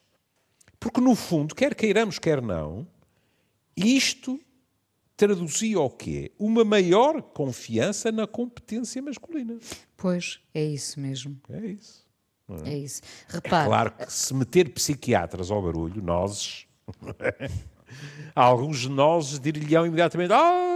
porque 0.79 1.01
no 1.01 1.15
fundo, 1.15 1.55
quer 1.55 1.73
queiramos, 1.73 2.19
quer 2.19 2.41
não, 2.41 2.87
isto 3.75 4.39
traduzia 5.15 5.79
o 5.79 5.89
quê? 5.89 6.31
Uma 6.37 6.63
maior 6.63 7.21
confiança 7.21 8.11
na 8.11 8.27
competência 8.27 9.01
masculina. 9.01 9.57
Pois, 9.97 10.39
é 10.53 10.63
isso 10.63 10.99
mesmo. 10.99 11.39
É 11.49 11.65
isso. 11.65 12.05
É? 12.65 12.69
é? 12.69 12.77
isso. 12.77 13.01
Repare. 13.27 13.63
É 13.63 13.67
claro 13.67 13.91
que 13.91 14.13
se 14.13 14.33
meter 14.33 14.69
psiquiatras 14.69 15.49
ao 15.49 15.61
barulho, 15.61 16.01
nós, 16.01 16.67
alguns 18.35 18.81
de 18.81 18.89
nós 18.89 19.39
dir-lhe-ão 19.39 19.87
imediatamente: 19.87 20.31
Ah, 20.31 20.66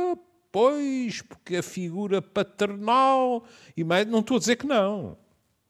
pois, 0.51 1.21
porque 1.21 1.57
a 1.57 1.63
figura 1.63 2.21
paternal. 2.21 3.43
E 3.75 3.83
mais, 3.83 4.07
não 4.07 4.19
estou 4.19 4.37
a 4.37 4.39
dizer 4.39 4.55
que 4.55 4.67
não. 4.67 5.17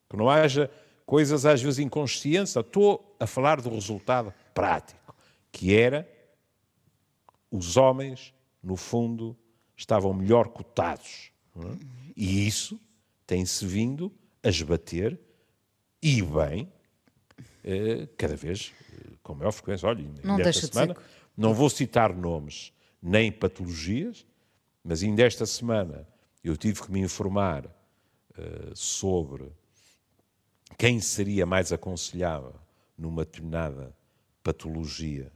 Que 0.09 0.17
não 0.17 0.29
haja 0.29 0.69
coisas 1.05 1.45
às 1.45 1.61
vezes 1.61 1.79
inconscientes. 1.79 2.55
Estou 2.55 3.15
a 3.19 3.27
falar 3.27 3.61
do 3.61 3.69
resultado 3.69 4.33
prático, 4.53 5.15
que 5.51 5.75
era 5.75 6.09
os 7.49 7.77
homens 7.77 8.33
no 8.63 8.75
fundo, 8.75 9.37
estavam 9.75 10.13
melhor 10.13 10.49
cotados. 10.49 11.31
É? 11.55 11.85
E 12.15 12.47
isso 12.47 12.79
tem-se 13.27 13.65
vindo 13.65 14.11
a 14.43 14.49
esbater, 14.49 15.19
e 16.01 16.21
bem, 16.21 16.71
eh, 17.63 18.07
cada 18.17 18.35
vez 18.35 18.73
eh, 18.91 19.11
com 19.21 19.35
maior 19.35 19.51
frequência. 19.51 19.87
Olha, 19.87 20.03
não 20.23 20.37
desta 20.37 20.67
semana, 20.67 20.93
de 20.93 20.99
não 21.37 21.53
vou 21.53 21.69
citar 21.69 22.15
nomes 22.15 22.73
nem 23.01 23.31
patologias, 23.31 24.25
mas 24.83 25.03
ainda 25.03 25.23
esta 25.23 25.45
semana 25.45 26.07
eu 26.43 26.57
tive 26.57 26.81
que 26.81 26.91
me 26.91 26.99
informar 26.99 27.65
uh, 27.65 28.75
sobre 28.75 29.51
quem 30.77 30.99
seria 30.99 31.45
mais 31.45 31.71
aconselhável 31.71 32.55
numa 32.97 33.25
determinada 33.25 33.95
patologia 34.43 35.31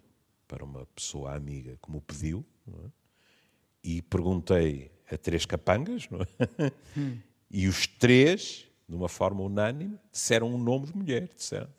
para 0.48 0.64
uma 0.64 0.86
pessoa 0.88 1.36
amiga, 1.36 1.78
como 1.82 2.02
pediu. 2.02 2.46
É? 2.68 3.06
e 3.86 4.02
perguntei 4.02 4.92
a 5.12 5.16
três 5.16 5.46
capangas, 5.46 6.10
é? 6.58 6.72
hum. 7.00 7.20
e 7.52 7.68
os 7.68 7.86
três, 7.86 8.68
de 8.90 8.96
uma 8.96 9.08
forma 9.08 9.44
unânime, 9.44 10.00
disseram 10.12 10.52
um 10.52 10.58
nome 10.58 10.88
de 10.88 10.98
mulher. 10.98 11.30
Disseram. 11.36 11.70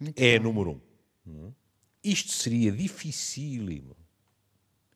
Muito 0.00 0.18
é 0.18 0.32
bem. 0.32 0.40
número 0.40 0.80
um. 1.26 1.48
É? 1.48 1.52
Isto 2.02 2.32
seria 2.32 2.72
dificílimo, 2.72 3.94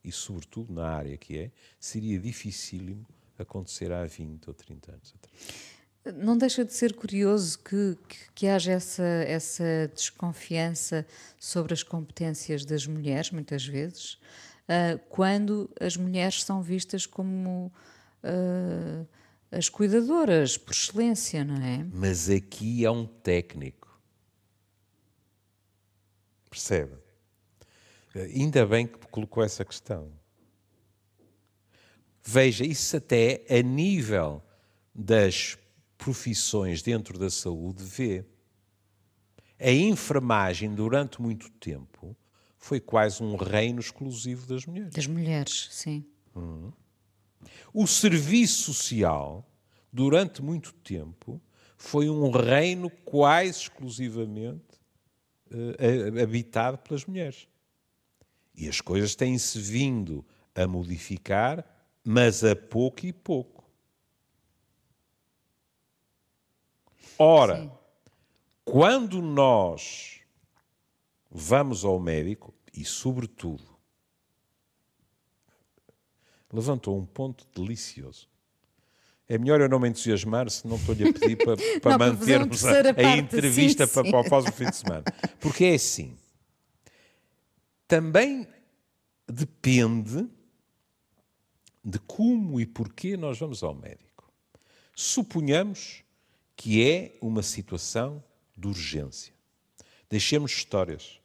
e 0.05 0.11
sobretudo 0.11 0.73
na 0.73 0.89
área 0.89 1.17
que 1.17 1.39
é, 1.39 1.51
seria 1.79 2.19
dificílimo 2.19 3.07
acontecer 3.39 3.93
há 3.93 4.05
20 4.05 4.49
ou 4.49 4.55
30 4.55 4.93
anos 4.93 5.15
atrás. 5.17 5.73
Não 6.17 6.37
deixa 6.37 6.65
de 6.65 6.75
ser 6.75 6.95
curioso 6.95 7.59
que, 7.61 7.97
que, 8.09 8.19
que, 8.35 8.47
haja 8.49 8.73
essa, 8.73 9.05
essa 9.05 9.91
desconfiança 9.95 11.07
sobre 11.39 11.73
as 11.73 11.85
competências 11.85 12.65
das 12.65 12.87
mulheres, 12.89 13.31
muitas 13.31 13.65
vezes, 13.65 14.15
uh, 14.15 14.99
quando 15.09 15.71
as 15.81 15.97
mulheres 15.97 16.43
são 16.43 16.61
vistas 16.61 17.07
como 17.07 17.73
uh, 18.25 19.07
as 19.53 19.69
cuidadoras 19.69 20.57
por 20.57 20.73
excelência, 20.73 21.45
não 21.45 21.63
é? 21.63 21.87
Mas 21.93 22.29
aqui 22.29 22.85
é 22.85 22.91
um 22.91 23.07
técnico. 23.07 23.89
Percebe? 26.51 26.97
Ainda 28.15 28.67
bem 28.67 28.87
que 28.87 28.99
colocou 29.09 29.43
essa 29.43 29.65
questão. 29.65 30.13
Veja, 32.23 32.65
isso 32.65 32.97
até 32.97 33.45
a 33.49 33.63
nível 33.63 34.43
das 34.95 35.59
profissões 35.97 36.83
dentro 36.83 37.19
da 37.19 37.31
saúde 37.31 37.83
vê. 37.83 38.25
A 39.59 39.71
enfermagem, 39.71 40.75
durante 40.75 41.23
muito 41.23 41.51
tempo, 41.53 42.17
foi 42.59 42.81
quase 42.81 43.23
um 43.23 43.37
reino 43.37 43.81
exclusivo 43.81 44.47
das 44.47 44.67
mulheres. 44.67 44.95
Das 44.95 45.07
mulheres, 45.07 45.69
sim. 45.71 46.05
Uhum. 46.35 46.73
O 47.73 47.87
serviço 47.87 48.73
social, 48.73 49.49
durante 49.93 50.43
muito 50.43 50.73
tempo, 50.75 51.41
foi 51.77 52.09
um 52.09 52.31
reino 52.31 52.91
quase 53.05 53.63
exclusivamente 53.63 54.81
uh, 55.51 56.23
habitado 56.23 56.79
pelas 56.79 57.05
mulheres. 57.05 57.49
E 58.55 58.69
as 58.69 58.81
coisas 58.81 59.15
têm-se 59.15 59.59
vindo 59.59 60.25
a 60.55 60.67
modificar, 60.67 61.65
mas 62.05 62.45
a 62.45 62.55
pouco 62.55 63.07
e 63.07 63.13
pouco. 63.13 63.65
Ora, 67.19 67.63
Sim. 67.63 67.71
quando 68.65 69.23
nós 69.23 70.21
vamos 71.31 71.85
ao 71.85 71.99
médico, 71.99 72.53
e 72.75 72.85
sobretudo, 72.85 73.65
levantou 76.53 76.99
um 76.99 77.07
ponto 77.07 77.47
delicioso. 77.55 78.29
É 79.29 79.39
melhor 79.39 79.61
eu 79.61 79.69
não 79.69 79.79
me 79.79 79.89
entusiasmar 79.89 80.51
se 80.51 80.67
não 80.67 80.77
estou-lhe 80.77 81.09
a 81.09 81.13
pedir 81.13 81.37
para, 81.45 81.57
para 81.81 81.99
mantermos 81.99 82.65
a, 82.65 82.73
a, 82.97 83.17
entrevista 83.17 83.87
sim, 83.87 83.93
para, 83.93 84.05
sim. 84.05 84.11
para 84.11 84.21
o 84.21 84.25
próximo 84.25 84.53
fim 84.53 84.67
de 84.67 84.77
semana. 84.77 85.05
Porque 85.41 85.65
é 85.65 85.75
assim. 85.75 86.17
Também 87.93 88.49
depende 89.31 90.27
de 91.85 91.99
como 91.99 92.59
e 92.59 92.65
porquê 92.65 93.19
nós 93.19 93.39
vamos 93.39 93.63
ao 93.63 93.75
médico. 93.75 94.33
Suponhamos 94.97 96.03
que 96.57 96.83
é 96.91 97.19
uma 97.21 97.43
situação 97.43 98.25
de 98.57 98.67
urgência. 98.67 99.35
Deixemos 100.09 100.53
histórias. 100.53 101.21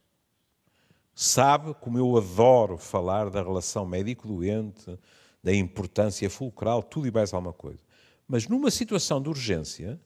Sabe 1.14 1.72
como 1.72 1.96
eu 1.96 2.14
adoro 2.18 2.76
falar 2.76 3.30
da 3.30 3.42
relação 3.42 3.86
médico-doente, 3.86 4.98
da 5.42 5.54
importância 5.54 6.28
fulcral, 6.28 6.82
tudo 6.82 7.08
e 7.08 7.10
mais 7.10 7.32
alguma 7.32 7.54
coisa. 7.54 7.80
Mas 8.28 8.46
numa 8.46 8.70
situação 8.70 9.22
de 9.22 9.30
urgência, 9.30 9.98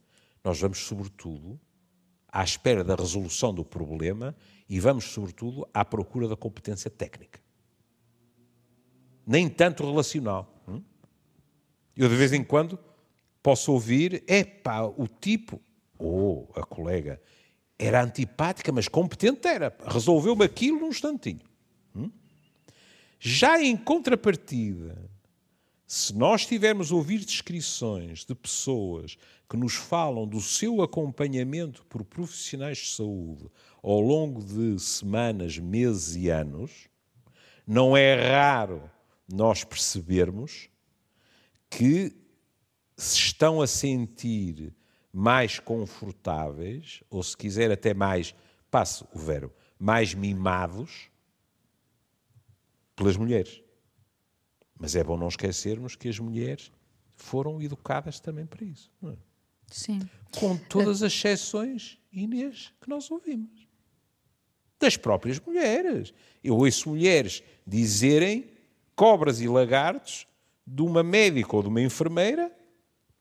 nós 0.45 0.61
vamos, 0.61 0.79
sobretudo, 0.79 1.59
à 2.33 2.43
espera 2.43 2.83
da 2.83 2.95
resolução 2.95 3.53
do 3.53 3.63
problema 3.63 4.35
e 4.69 4.81
vamos, 4.81 5.05
sobretudo, 5.05 5.69
à 5.75 5.85
procura 5.85 6.27
da 6.27 6.35
competência 6.35 6.91
técnica. 6.91 7.39
Nem 9.27 9.51
tanto 9.51 9.85
relacional. 9.85 10.51
Hum? 10.67 10.83
Eu, 11.95 12.09
de 12.09 12.17
vez 12.17 12.33
em 12.33 12.43
quando, 12.43 12.79
posso 13.43 13.71
ouvir: 13.71 14.25
é 14.27 14.43
pá, 14.43 14.83
o 14.83 15.07
tipo, 15.07 15.61
ou 15.99 16.49
oh, 16.57 16.59
a 16.59 16.65
colega, 16.65 17.21
era 17.79 18.03
antipática, 18.03 18.73
mas 18.73 18.89
competente 18.89 19.47
era. 19.47 19.77
Resolveu-me 19.87 20.45
aquilo 20.45 20.81
num 20.81 20.89
instantinho. 20.89 21.47
Hum? 21.95 22.11
Já 23.21 23.63
em 23.63 23.77
contrapartida, 23.77 25.11
se 25.95 26.17
nós 26.17 26.47
tivermos 26.47 26.91
a 26.91 26.95
ouvir 26.95 27.19
descrições 27.23 28.25
de 28.25 28.35
pessoas 28.35 29.19
que 29.47 29.59
nos 29.59 29.75
falam 29.75 30.27
do 30.27 30.41
seu 30.41 30.81
acompanhamento 30.81 31.85
por 31.85 32.03
profissionais 32.03 32.79
de 32.79 32.89
saúde 32.89 33.47
ao 33.83 34.01
longo 34.01 34.43
de 34.43 34.81
semanas, 34.81 35.59
meses 35.59 36.17
e 36.17 36.31
anos, 36.31 36.89
não 37.67 37.95
é 37.95 38.15
raro 38.27 38.91
nós 39.31 39.65
percebermos 39.65 40.71
que 41.69 42.17
se 42.97 43.19
estão 43.19 43.61
a 43.61 43.67
sentir 43.67 44.75
mais 45.13 45.59
confortáveis, 45.59 47.03
ou 47.11 47.23
se 47.23 47.37
quiser 47.37 47.71
até 47.71 47.93
mais, 47.93 48.35
passo 48.71 49.07
o 49.13 49.19
verbo, 49.19 49.53
mais 49.79 50.15
mimados 50.15 51.11
pelas 52.97 53.19
mulheres. 53.19 53.62
Mas 54.83 54.97
é 54.97 55.05
bom 55.05 55.17
não 55.17 55.29
esquecermos 55.29 55.95
que 55.95 56.09
as 56.09 56.19
mulheres 56.19 56.73
foram 57.15 57.63
educadas 57.63 58.19
também 58.19 58.45
para 58.45 58.65
isso. 58.65 58.91
É? 59.05 59.13
Sim. 59.71 60.01
Com 60.37 60.57
todas 60.57 61.05
as 61.05 61.13
exceções, 61.13 62.01
Inês, 62.13 62.73
que 62.81 62.91
nós 62.91 63.09
ouvimos. 63.09 63.69
Das 64.81 64.97
próprias 64.97 65.39
mulheres. 65.39 66.13
Eu 66.43 66.57
ouço 66.57 66.89
mulheres 66.89 67.45
dizerem 67.65 68.51
cobras 68.97 69.41
e 69.41 69.47
lagartos 69.47 70.27
de 70.67 70.83
uma 70.83 71.05
médica 71.05 71.55
ou 71.55 71.63
de 71.63 71.69
uma 71.69 71.81
enfermeira 71.81 72.51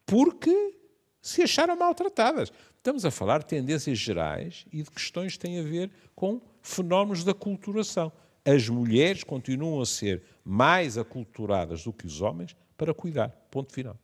porque 0.04 0.80
se 1.22 1.44
acharam 1.44 1.76
maltratadas. 1.76 2.52
Estamos 2.78 3.06
a 3.06 3.12
falar 3.12 3.38
de 3.38 3.46
tendências 3.46 4.00
gerais 4.00 4.66
e 4.74 4.82
de 4.82 4.90
questões 4.90 5.34
que 5.34 5.40
têm 5.40 5.60
a 5.60 5.64
ver 5.64 5.92
com 6.16 6.42
fenómenos 6.64 7.24
da 7.24 7.36
culturação. 7.36 8.12
As 8.46 8.68
mulheres 8.68 9.24
continuam 9.24 9.82
a 9.82 9.86
ser 9.86 10.24
mais 10.44 10.98
aculturadas 10.98 11.84
do 11.84 11.94
que 11.94 12.08
os 12.08 12.22
homens 12.22 12.56
para 12.76 12.94
cuidar. 12.94 13.30
Ponto 13.52 13.72
final. 13.72 13.98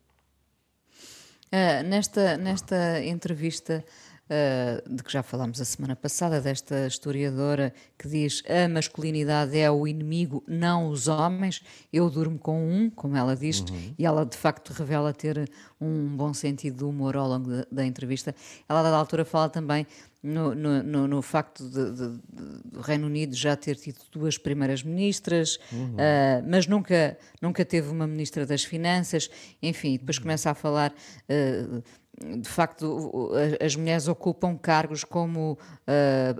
Uh, 1.47 1.81
nesta, 1.87 2.37
nesta 2.37 3.03
entrevista 3.03 3.83
uh, 4.29 4.95
de 4.95 5.03
que 5.03 5.11
já 5.11 5.23
falámos 5.23 5.59
a 5.61 5.65
semana 5.65 5.95
passada, 5.95 6.41
desta 6.41 6.87
historiadora 6.87 7.73
que 7.97 8.07
diz 8.07 8.43
a 8.47 8.67
masculinidade 8.67 9.57
é 9.57 9.69
o 9.69 9.87
inimigo, 9.87 10.43
não 10.47 10.89
os 10.89 11.07
homens, 11.07 11.63
eu 11.91 12.09
durmo 12.09 12.37
com 12.37 12.67
um, 12.69 12.89
como 12.89 13.15
ela 13.15 13.35
diz, 13.35 13.59
uhum. 13.61 13.93
e 13.97 14.05
ela 14.05 14.25
de 14.25 14.37
facto 14.37 14.71
revela 14.71 15.13
ter 15.13 15.49
um 15.79 16.15
bom 16.15 16.33
sentido 16.33 16.77
de 16.77 16.83
humor 16.83 17.15
ao 17.15 17.27
longo 17.27 17.49
da, 17.49 17.67
da 17.71 17.85
entrevista. 17.85 18.35
Ela, 18.67 18.83
da 18.83 18.95
altura, 18.95 19.23
fala 19.23 19.49
também 19.49 19.85
no, 20.21 20.53
no, 20.53 20.83
no, 20.83 21.07
no 21.07 21.21
facto 21.21 21.63
do 21.63 22.81
Reino 22.81 23.07
Unido 23.07 23.35
já 23.35 23.55
ter 23.55 23.75
tido 23.75 23.99
duas 24.11 24.37
primeiras 24.37 24.83
ministras, 24.83 25.59
uhum. 25.71 25.93
uh, 25.93 26.45
mas 26.47 26.67
nunca, 26.67 27.17
nunca 27.41 27.63
teve 27.63 27.89
uma 27.89 28.07
ministra 28.07 28.45
das 28.45 28.63
Finanças, 28.63 29.29
enfim, 29.61 29.97
depois 29.97 30.19
começa 30.19 30.51
a 30.51 30.53
falar. 30.53 30.93
Uh, 31.29 31.83
de 32.19 32.49
facto, 32.49 33.31
as 33.63 33.75
mulheres 33.75 34.07
ocupam 34.07 34.57
cargos 34.57 35.03
como 35.03 35.53
uh, 35.53 35.57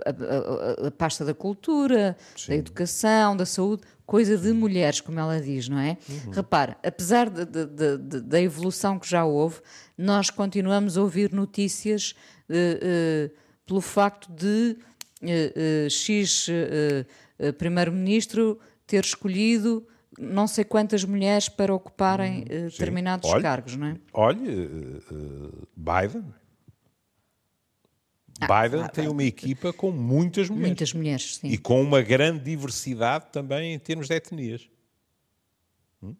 a, 0.04 0.84
a, 0.84 0.88
a, 0.88 0.90
pasta 0.90 1.24
da 1.24 1.32
cultura, 1.32 2.16
Sim. 2.36 2.48
da 2.48 2.56
educação, 2.56 3.36
da 3.36 3.46
saúde, 3.46 3.82
coisa 4.04 4.36
de 4.36 4.52
mulheres, 4.52 5.00
como 5.00 5.20
ela 5.20 5.40
diz, 5.40 5.68
não 5.68 5.78
é? 5.78 5.96
Uhum. 6.08 6.32
Repare, 6.32 6.76
apesar 6.82 7.30
de, 7.30 7.44
de, 7.44 7.96
de, 7.98 8.20
da 8.22 8.40
evolução 8.40 8.98
que 8.98 9.08
já 9.08 9.24
houve, 9.24 9.60
nós 9.96 10.30
continuamos 10.30 10.98
a 10.98 11.02
ouvir 11.02 11.32
notícias. 11.32 12.14
Uh, 12.48 13.30
uh, 13.34 13.48
pelo 13.66 13.82
facto 13.82 14.32
de 14.32 14.78
uh, 15.22 15.90
X 15.90 16.46
primeiro-ministro 17.58 18.58
ter 18.86 19.04
escolhido 19.04 19.86
não 20.18 20.46
sei 20.46 20.64
quantas 20.64 21.04
mulheres 21.04 21.48
para 21.48 21.74
ocuparem 21.74 22.40
hum, 22.40 22.66
determinados 22.66 23.30
olhe, 23.30 23.42
cargos, 23.42 23.76
não 23.76 23.88
é? 23.88 23.96
Olhe, 24.12 25.00
Biden. 25.76 26.24
Ah, 28.40 28.62
Biden 28.62 28.82
ah, 28.82 28.88
tem 28.88 29.08
uma 29.08 29.24
equipa 29.24 29.72
com 29.72 29.90
muitas 29.90 30.48
mulheres. 30.48 30.68
Muitas 30.68 30.92
mulheres, 30.92 31.36
sim. 31.36 31.48
E 31.48 31.58
com 31.58 31.82
uma 31.82 32.00
grande 32.02 32.44
diversidade 32.44 33.26
também 33.32 33.74
em 33.74 33.78
termos 33.78 34.06
de 34.06 34.14
etnias. 34.14 34.68
Hum? 36.02 36.14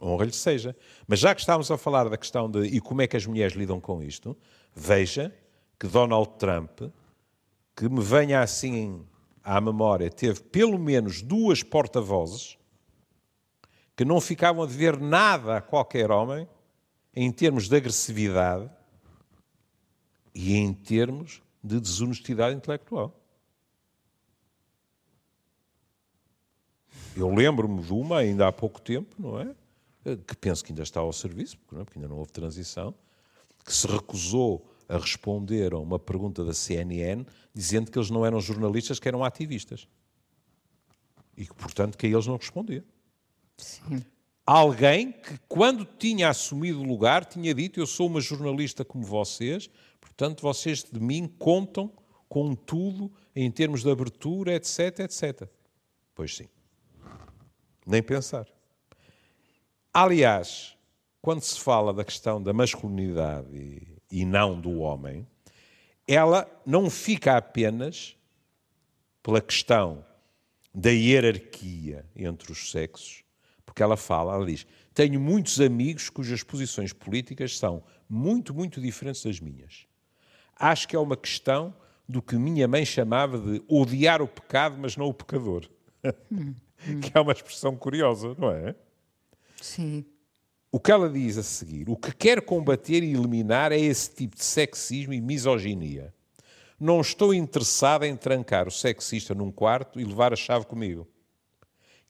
Honra-lhe 0.00 0.32
seja. 0.32 0.76
Mas 1.06 1.18
já 1.18 1.34
que 1.34 1.40
estamos 1.40 1.70
a 1.70 1.78
falar 1.78 2.08
da 2.08 2.18
questão 2.18 2.50
de 2.50 2.60
e 2.66 2.80
como 2.80 3.00
é 3.00 3.06
que 3.06 3.16
as 3.16 3.24
mulheres 3.24 3.56
lidam 3.56 3.80
com 3.80 4.02
isto, 4.02 4.36
veja 4.74 5.34
que 5.78 5.86
Donald 5.86 6.32
Trump, 6.38 6.82
que 7.74 7.88
me 7.88 8.02
venha 8.02 8.40
assim 8.40 9.04
à 9.42 9.58
memória, 9.60 10.10
teve 10.10 10.40
pelo 10.40 10.78
menos 10.78 11.22
duas 11.22 11.62
porta-vozes 11.62 12.58
que 13.96 14.04
não 14.04 14.20
ficavam 14.20 14.62
a 14.62 14.66
dever 14.66 14.98
nada 14.98 15.56
a 15.56 15.60
qualquer 15.60 16.10
homem 16.10 16.48
em 17.14 17.30
termos 17.30 17.68
de 17.68 17.76
agressividade 17.76 18.68
e 20.34 20.56
em 20.56 20.72
termos 20.72 21.42
de 21.62 21.80
desonestidade 21.80 22.56
intelectual. 22.56 23.14
Eu 27.16 27.32
lembro-me 27.32 27.80
de 27.80 27.92
uma, 27.92 28.18
ainda 28.18 28.48
há 28.48 28.52
pouco 28.52 28.80
tempo, 28.80 29.14
não 29.18 29.38
é? 29.38 29.54
Que 30.26 30.36
penso 30.36 30.64
que 30.64 30.72
ainda 30.72 30.82
está 30.82 31.00
ao 31.00 31.12
serviço, 31.12 31.56
porque 31.58 31.96
ainda 31.96 32.08
não 32.08 32.18
houve 32.18 32.32
transição, 32.32 32.92
que 33.64 33.72
se 33.72 33.86
recusou 33.86 34.68
a 34.88 34.98
responder 34.98 35.72
a 35.72 35.78
uma 35.78 35.98
pergunta 35.98 36.44
da 36.44 36.52
CNN 36.52 37.24
dizendo 37.54 37.90
que 37.90 37.98
eles 37.98 38.10
não 38.10 38.26
eram 38.26 38.40
jornalistas, 38.40 38.98
que 38.98 39.08
eram 39.08 39.24
ativistas. 39.24 39.88
E 41.36 41.46
que, 41.46 41.54
portanto, 41.54 41.96
que 41.96 42.06
a 42.06 42.10
eles 42.10 42.26
não 42.26 42.36
respondia. 42.36 42.84
Sim. 43.56 44.04
alguém 44.46 45.12
que, 45.12 45.38
quando 45.48 45.84
tinha 45.84 46.28
assumido 46.28 46.80
o 46.80 46.84
lugar, 46.84 47.24
tinha 47.24 47.54
dito: 47.54 47.80
Eu 47.80 47.86
sou 47.86 48.06
uma 48.06 48.20
jornalista 48.20 48.84
como 48.84 49.04
vocês, 49.04 49.70
portanto, 50.00 50.42
vocês 50.42 50.82
de 50.82 51.00
mim 51.00 51.26
contam 51.38 51.92
com 52.28 52.54
tudo 52.54 53.12
em 53.34 53.50
termos 53.50 53.82
de 53.82 53.90
abertura, 53.90 54.54
etc, 54.54 55.00
etc. 55.00 55.48
Pois 56.14 56.36
sim. 56.36 56.48
Nem 57.86 58.02
pensar. 58.02 58.46
Aliás, 59.92 60.76
quando 61.20 61.42
se 61.42 61.58
fala 61.58 61.92
da 61.92 62.04
questão 62.04 62.42
da 62.42 62.52
masculinidade 62.52 63.56
e, 63.56 63.96
e 64.10 64.24
não 64.24 64.60
do 64.60 64.80
homem, 64.80 65.26
ela 66.06 66.46
não 66.66 66.90
fica 66.90 67.36
apenas 67.36 68.16
pela 69.22 69.40
questão 69.40 70.04
da 70.74 70.90
hierarquia 70.90 72.04
entre 72.14 72.52
os 72.52 72.70
sexos, 72.70 73.23
porque 73.64 73.82
ela 73.82 73.96
fala, 73.96 74.34
ela 74.34 74.46
diz: 74.46 74.66
Tenho 74.92 75.20
muitos 75.20 75.60
amigos 75.60 76.08
cujas 76.08 76.42
posições 76.42 76.92
políticas 76.92 77.58
são 77.58 77.82
muito, 78.08 78.54
muito 78.54 78.80
diferentes 78.80 79.22
das 79.24 79.40
minhas. 79.40 79.86
Acho 80.56 80.86
que 80.86 80.94
é 80.94 80.98
uma 80.98 81.16
questão 81.16 81.74
do 82.08 82.22
que 82.22 82.36
minha 82.36 82.68
mãe 82.68 82.84
chamava 82.84 83.38
de 83.38 83.62
odiar 83.68 84.20
o 84.22 84.28
pecado, 84.28 84.76
mas 84.78 84.96
não 84.96 85.06
o 85.06 85.14
pecador. 85.14 85.68
Hum, 86.30 86.54
hum. 86.86 87.00
que 87.00 87.16
é 87.16 87.20
uma 87.20 87.32
expressão 87.32 87.76
curiosa, 87.76 88.34
não 88.38 88.50
é? 88.50 88.74
Sim. 89.60 90.04
O 90.70 90.80
que 90.80 90.90
ela 90.90 91.08
diz 91.08 91.38
a 91.38 91.42
seguir, 91.42 91.88
o 91.88 91.96
que 91.96 92.12
quer 92.12 92.42
combater 92.42 93.02
e 93.02 93.12
eliminar 93.14 93.72
é 93.72 93.78
esse 93.78 94.12
tipo 94.12 94.36
de 94.36 94.44
sexismo 94.44 95.12
e 95.12 95.20
misoginia. 95.20 96.12
Não 96.78 97.00
estou 97.00 97.32
interessada 97.32 98.06
em 98.06 98.16
trancar 98.16 98.66
o 98.66 98.70
sexista 98.70 99.34
num 99.34 99.52
quarto 99.52 100.00
e 100.00 100.04
levar 100.04 100.32
a 100.32 100.36
chave 100.36 100.66
comigo. 100.66 101.08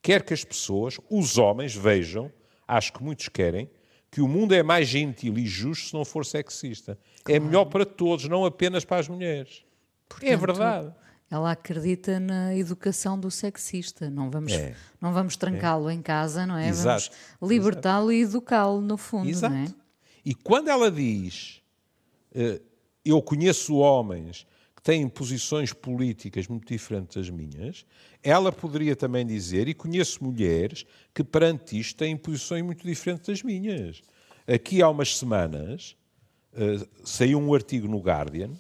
Quero 0.05 0.23
que 0.23 0.35
as 0.35 0.45
pessoas, 0.45 1.01
os 1.09 1.39
homens, 1.39 1.75
vejam, 1.75 2.31
acho 2.69 2.93
que 2.93 3.03
muitos 3.03 3.31
querem, 3.31 3.71
que 4.11 4.21
o 4.21 4.29
mundo 4.29 4.53
é 4.53 4.63
mais 4.63 4.87
gentil 4.87 5.39
e 5.39 5.47
justo 5.47 5.89
se 5.89 5.95
não 5.95 6.05
for 6.05 6.27
sexista. 6.27 6.93
É 6.93 7.23
claro. 7.25 7.37
É 7.37 7.41
melhor 7.41 7.65
para 7.65 7.87
todos, 7.87 8.29
não 8.29 8.45
apenas 8.45 8.85
para 8.85 8.99
as 8.99 9.09
mulheres. 9.09 9.65
É 9.65 10.05
Portanto, 10.07 10.31
é 10.31 10.37
verdade. 10.37 10.95
Ela 11.31 11.53
acredita 11.53 12.21
na 12.21 12.55
educação 12.55 13.19
do 13.19 13.31
sexista. 13.31 14.11
Não 14.11 14.29
vamos, 14.29 14.53
é. 14.53 14.77
não 15.01 15.11
vamos 15.15 15.39
trancá-lo 15.39 15.89
é. 15.89 15.95
em 15.95 16.03
casa, 16.03 16.47
não 16.47 16.59
é? 16.59 16.69
Exato. 16.69 17.11
Vamos 17.41 17.55
libertá-lo 17.57 18.13
e 18.13 18.21
educá-lo, 18.25 18.83
no 18.83 18.99
fundo, 18.99 19.31
Exato. 19.31 19.55
não 19.55 19.63
é? 19.63 19.69
E 20.23 20.35
quando 20.35 20.69
ela 20.69 20.91
diz, 20.91 21.63
eh, 22.35 22.61
eu 23.03 23.23
conheço 23.23 23.77
homens 23.77 24.47
têm 24.85 25.09
posições 25.09 25.73
políticas 25.73 26.47
muito 26.47 26.69
diferentes 26.69 27.17
das 27.17 27.31
minhas, 27.31 27.87
ela 28.23 28.53
poderia 28.53 28.95
também 28.95 29.27
dizer, 29.27 29.67
e 29.67 29.73
conheço 29.73 30.23
mulheres 30.23 30.85
que 31.15 31.25
perante 31.25 31.81
isto 31.81 31.97
têm 31.97 32.15
posições 32.15 32.63
muito 32.63 32.87
diferentes 32.87 33.27
das 33.27 33.43
minhas. 33.43 34.03
Aqui 34.47 34.83
há 34.83 34.89
umas 34.91 35.17
semanas 35.17 35.97
eh, 36.53 36.87
saiu 37.03 37.39
um 37.39 37.55
artigo 37.55 37.89
no 37.89 37.99
Guardian 37.99 38.51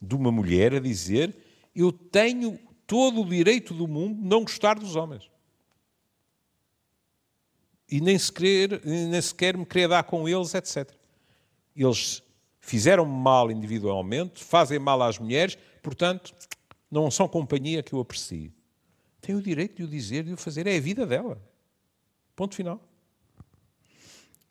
de 0.00 0.14
uma 0.14 0.30
mulher 0.30 0.74
a 0.74 0.80
dizer 0.80 1.34
eu 1.74 1.90
tenho 1.90 2.58
todo 2.86 3.22
o 3.22 3.28
direito 3.28 3.72
do 3.72 3.88
mundo 3.88 4.20
não 4.22 4.42
gostar 4.42 4.78
dos 4.78 4.96
homens. 4.96 5.30
E 7.90 8.02
nem 8.02 8.18
sequer, 8.18 8.84
nem 8.84 9.20
sequer 9.20 9.56
me 9.56 9.64
querer 9.64 9.88
dar 9.88 10.04
com 10.04 10.28
eles, 10.28 10.54
etc. 10.54 10.92
Eles 11.74 12.22
fizeram 12.70 13.04
mal 13.04 13.50
individualmente, 13.50 14.44
fazem 14.44 14.78
mal 14.78 15.02
às 15.02 15.18
mulheres, 15.18 15.58
portanto, 15.82 16.32
não 16.88 17.10
são 17.10 17.26
companhia 17.26 17.82
que 17.82 17.92
eu 17.92 17.98
aprecie. 17.98 18.52
Tem 19.20 19.34
o 19.34 19.42
direito 19.42 19.78
de 19.78 19.82
o 19.82 19.88
dizer, 19.88 20.22
de 20.22 20.32
o 20.32 20.36
fazer, 20.36 20.68
é 20.68 20.76
a 20.76 20.80
vida 20.80 21.04
dela. 21.04 21.36
Ponto 22.36 22.54
final. 22.54 22.80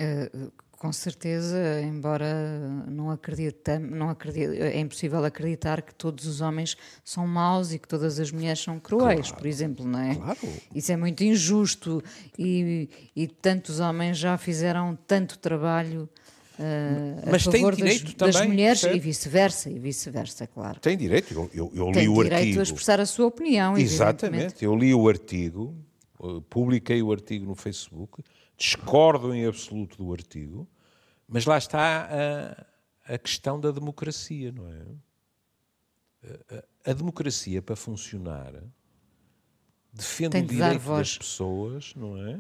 Uh, 0.02 0.52
com 0.72 0.92
certeza, 0.92 1.82
embora 1.82 2.60
não 2.88 3.10
acredite, 3.10 3.80
não 3.80 4.12
é 4.12 4.80
impossível 4.82 5.24
acreditar 5.24 5.82
que 5.82 5.96
todos 5.96 6.26
os 6.26 6.42
homens 6.42 6.76
são 7.06 7.26
maus 7.26 7.72
e 7.72 7.80
que 7.80 7.88
todas 7.88 8.20
as 8.20 8.34
mulheres 8.34 8.60
são 8.60 8.82
cruéis, 8.82 9.28
claro, 9.28 9.38
por 9.38 9.48
exemplo, 9.48 9.88
não 9.88 10.00
é? 10.00 10.16
Claro. 10.16 10.40
Isso 10.76 10.92
é 10.92 10.98
muito 10.98 11.24
injusto 11.24 12.04
e, 12.38 12.90
e 13.16 13.28
tantos 13.28 13.80
homens 13.80 14.18
já 14.18 14.38
fizeram 14.38 14.98
tanto 15.08 15.40
trabalho 15.40 16.10
uh, 16.60 17.30
Mas 17.32 17.48
a 17.48 17.52
favor 17.52 17.76
tem 17.76 17.86
direito 17.86 18.06
das, 18.06 18.14
também, 18.14 18.34
das 18.34 18.48
mulheres 18.48 18.80
certo? 18.82 18.96
e 18.96 19.00
vice-versa, 19.00 19.70
e 19.70 19.80
vice-versa, 19.80 20.48
claro. 20.48 20.80
Tem 20.80 20.98
direito, 20.98 21.34
eu, 21.34 21.50
eu, 21.54 21.72
eu 21.74 21.88
li 21.88 21.94
tem 21.94 22.08
o 22.08 22.20
artigo. 22.20 22.30
Tem 22.30 22.40
direito 22.40 22.60
a 22.60 22.64
expressar 22.64 23.00
a 23.00 23.06
sua 23.06 23.26
opinião, 23.28 23.78
Exatamente, 23.78 24.64
eu 24.64 24.76
li 24.76 24.94
o 24.94 25.08
artigo, 25.08 25.76
eh, 26.22 26.42
publiquei 26.50 27.02
o 27.02 27.12
artigo 27.12 27.46
no 27.46 27.56
Facebook, 27.56 28.22
discordo 28.58 29.34
em 29.34 29.46
absoluto 29.46 29.98
do 30.04 30.12
artigo, 30.12 30.68
mas 31.28 31.46
lá 31.46 31.58
está 31.58 32.10
a, 33.08 33.14
a 33.14 33.18
questão 33.18 33.60
da 33.60 33.72
democracia, 33.72 34.52
não 34.52 34.68
é? 34.68 34.82
A, 36.86 36.92
a, 36.92 36.94
democracia, 36.94 37.62
para 37.62 37.76
funcionar, 37.76 38.54
defende 39.94 40.38
o 40.38 40.46
direito 40.46 40.90
das 40.90 41.18
pessoas, 41.18 41.94
não 41.96 42.18
é? 42.18 42.40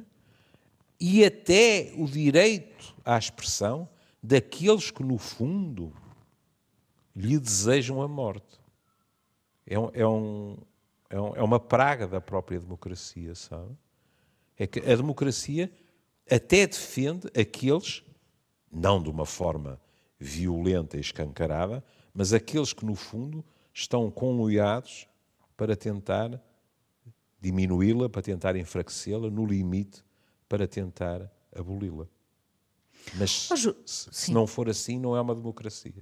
E 0.99 1.23
até 1.23 1.93
o 1.95 2.05
direito 2.05 2.93
à 3.05 3.17
expressão 3.17 3.87
daqueles 4.21 4.91
que, 4.91 5.03
no 5.03 5.17
fundo, 5.17 5.93
lhe 7.15 7.39
desejam 7.39 8.01
a 8.01 8.07
morte. 8.07 8.59
É, 9.65 9.77
um, 9.77 9.89
é, 9.93 10.07
um, 10.07 10.57
é, 11.09 11.43
uma 11.43 11.59
praga 11.59 12.07
da 12.07 12.21
própria 12.21 12.59
democracia, 12.59 13.35
sabe? 13.35 13.75
É 14.57 14.67
que 14.67 14.79
a 14.79 14.95
democracia 14.95 15.71
até 16.29 16.67
defende 16.67 17.27
aqueles, 17.39 18.03
não 18.71 19.01
de 19.01 19.09
uma 19.09 19.25
forma 19.25 19.79
violenta 20.19 20.97
e 20.97 20.99
escancarada, 20.99 21.83
mas 22.13 22.33
aqueles 22.33 22.73
que, 22.73 22.85
no 22.85 22.95
fundo, 22.95 23.43
estão 23.73 24.11
conluiados 24.11 25.07
para 25.55 25.75
tentar 25.75 26.41
diminuí-la, 27.41 28.09
para 28.09 28.21
tentar 28.21 28.55
enfraquecê-la, 28.55 29.29
no 29.29 29.45
limite, 29.45 30.03
para 30.47 30.67
tentar 30.67 31.31
aboli-la. 31.55 32.07
Mas 33.15 33.49
oh, 33.51 33.55
se, 33.85 34.09
se 34.11 34.31
não 34.31 34.45
for 34.45 34.69
assim, 34.69 34.99
não 34.99 35.15
é 35.15 35.21
uma 35.21 35.35
democracia. 35.35 35.93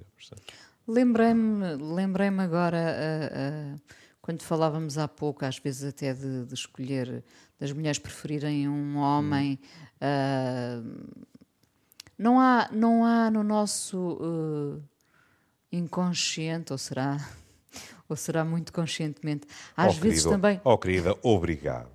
Lembrei-me 0.87 1.75
lembrei 1.75 2.27
agora, 2.27 2.77
uh, 2.77 3.75
uh, 3.75 3.81
quando 4.21 4.41
falávamos 4.41 4.97
há 4.97 5.07
pouco, 5.07 5.45
às 5.45 5.57
vezes 5.57 5.83
até 5.83 6.13
de, 6.13 6.45
de 6.45 6.53
escolher, 6.53 7.23
das 7.59 7.71
mulheres 7.71 7.99
preferirem 7.99 8.67
um 8.67 8.97
homem. 8.97 9.59
Hum 9.61 9.87
Uh, 9.97 11.25
não, 12.17 12.39
há, 12.39 12.69
não 12.71 13.03
há 13.05 13.29
no 13.29 13.43
nosso 13.43 14.81
inconsciente, 15.71 16.71
ou 16.71 16.77
será, 16.77 17.17
ou 18.07 18.15
será 18.15 18.43
muito 18.45 18.71
conscientemente, 18.71 19.47
às 19.75 19.97
oh, 19.97 20.01
vezes 20.01 20.23
querido, 20.23 20.29
também. 20.29 20.61
Oh, 20.63 20.77
querida, 20.77 21.15
obrigado. 21.21 21.89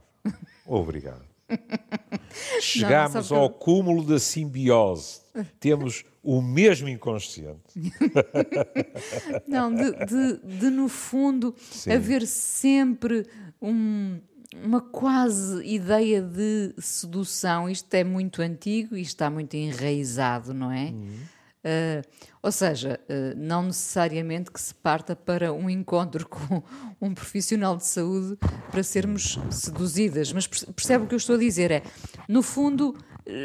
Obrigado. 0.66 1.31
Chegamos 2.60 3.30
ao 3.32 3.50
cúmulo 3.50 4.04
da 4.04 4.18
simbiose. 4.18 5.20
Temos 5.58 6.04
o 6.22 6.40
mesmo 6.40 6.88
inconsciente. 6.88 7.60
Não, 9.46 9.74
de, 9.74 9.90
de, 10.06 10.58
de 10.58 10.70
no 10.70 10.88
fundo 10.88 11.54
Sim. 11.58 11.92
haver 11.92 12.26
sempre 12.26 13.26
um, 13.60 14.20
uma 14.62 14.80
quase 14.80 15.64
ideia 15.66 16.22
de 16.22 16.74
sedução. 16.78 17.68
Isto 17.68 17.92
é 17.94 18.04
muito 18.04 18.42
antigo 18.42 18.96
e 18.96 19.00
está 19.00 19.30
muito 19.30 19.54
enraizado, 19.54 20.52
não 20.52 20.70
é? 20.70 20.90
Uhum. 20.90 21.18
Uh, 21.64 22.02
ou 22.42 22.50
seja, 22.50 22.98
uh, 23.08 23.38
não 23.38 23.62
necessariamente 23.62 24.50
que 24.50 24.60
se 24.60 24.74
parta 24.74 25.14
para 25.14 25.52
um 25.52 25.70
encontro 25.70 26.26
com 26.28 26.62
um 27.00 27.14
profissional 27.14 27.76
de 27.76 27.86
saúde 27.86 28.36
para 28.70 28.82
sermos 28.82 29.38
seduzidas, 29.48 30.32
mas 30.32 30.46
percebe 30.48 31.04
o 31.04 31.06
que 31.06 31.14
eu 31.14 31.18
estou 31.18 31.36
a 31.36 31.38
dizer? 31.38 31.70
É, 31.70 31.82
no 32.28 32.42
fundo, 32.42 32.96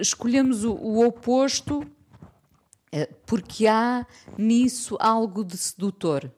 escolhemos 0.01 0.63
o, 0.63 0.73
o 0.73 1.06
oposto 1.06 1.82
uh, 1.82 3.15
porque 3.25 3.67
há 3.67 4.06
nisso 4.36 4.97
algo 4.99 5.43
de 5.43 5.58
sedutor. 5.58 6.32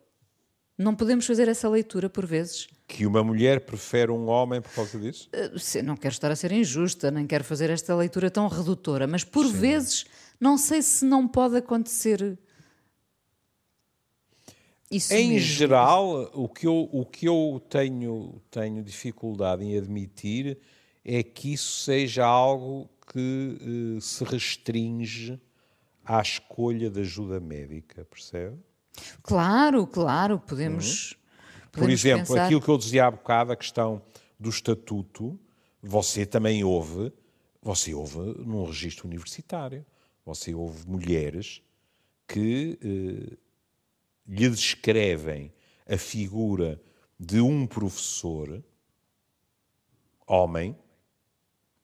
Não 0.78 0.96
podemos 0.96 1.26
fazer 1.26 1.48
essa 1.48 1.68
leitura 1.68 2.10
por 2.10 2.26
vezes? 2.26 2.68
Que 2.88 3.06
uma 3.06 3.24
mulher 3.24 3.62
prefere 3.62 4.12
um 4.12 4.28
homem 4.28 4.62
por 4.62 4.72
causa 4.72 4.98
disso? 5.00 5.30
Uh, 5.34 5.84
não 5.84 5.96
quero 5.96 6.13
estar 6.13 6.32
a 6.32 6.36
ser 6.36 6.52
injusta, 6.52 7.12
nem 7.12 7.26
quero 7.26 7.44
fazer 7.44 7.70
esta 7.70 7.96
leitura 7.96 8.30
tão 8.30 8.48
redutora, 8.48 9.08
mas 9.08 9.24
por 9.24 9.46
Sim. 9.46 9.54
vezes 9.54 10.06
não 10.39 10.58
sei 10.58 10.82
se 10.82 11.06
não 11.06 11.28
pode 11.28 11.58
acontecer 11.58 12.38
isso 14.89 15.13
em 15.13 15.30
mesmo. 15.30 15.47
geral, 15.47 16.32
o 16.34 16.47
que 16.47 16.65
eu, 16.65 16.89
o 16.91 17.06
que 17.06 17.28
eu 17.28 17.62
tenho, 17.69 18.41
tenho 18.49 18.84
dificuldade 18.84 19.63
em 19.63 19.78
admitir 19.78 20.58
é 21.06 21.21
que 21.21 21.54
isso 21.54 21.84
seja 21.84 22.25
algo 22.25 22.89
que 23.12 23.97
uh, 23.97 24.02
se 24.02 24.23
restringe 24.23 25.39
à 26.04 26.21
escolha 26.21 26.89
de 26.89 27.02
ajuda 27.02 27.39
médica, 27.39 28.06
percebe? 28.06 28.58
Claro, 29.21 29.86
claro, 29.86 30.39
podemos. 30.39 31.12
Uhum. 31.12 31.17
Por 31.71 31.89
exemplo, 31.89 32.28
pensar... 32.28 32.45
aquilo 32.45 32.62
que 32.62 32.69
eu 32.69 32.78
dizia 32.78 33.06
há 33.06 33.12
bocado, 33.12 33.52
a 33.52 33.56
questão 33.56 34.02
do 34.39 34.49
estatuto, 34.49 35.39
você 35.82 36.25
também 36.25 36.63
ouve 36.63 37.13
você 37.62 37.93
ouve 37.93 38.17
num 38.17 38.65
registro 38.65 39.08
universitário, 39.08 39.86
você 40.30 40.54
ouve 40.54 40.88
mulheres 40.88 41.62
que 42.28 42.78
eh, 42.84 43.38
lhe 44.28 44.50
descrevem 44.50 45.52
a 45.88 45.98
figura 45.98 46.80
de 47.20 47.42
um 47.42 47.65
professor, 47.65 48.63
homem, 50.28 50.78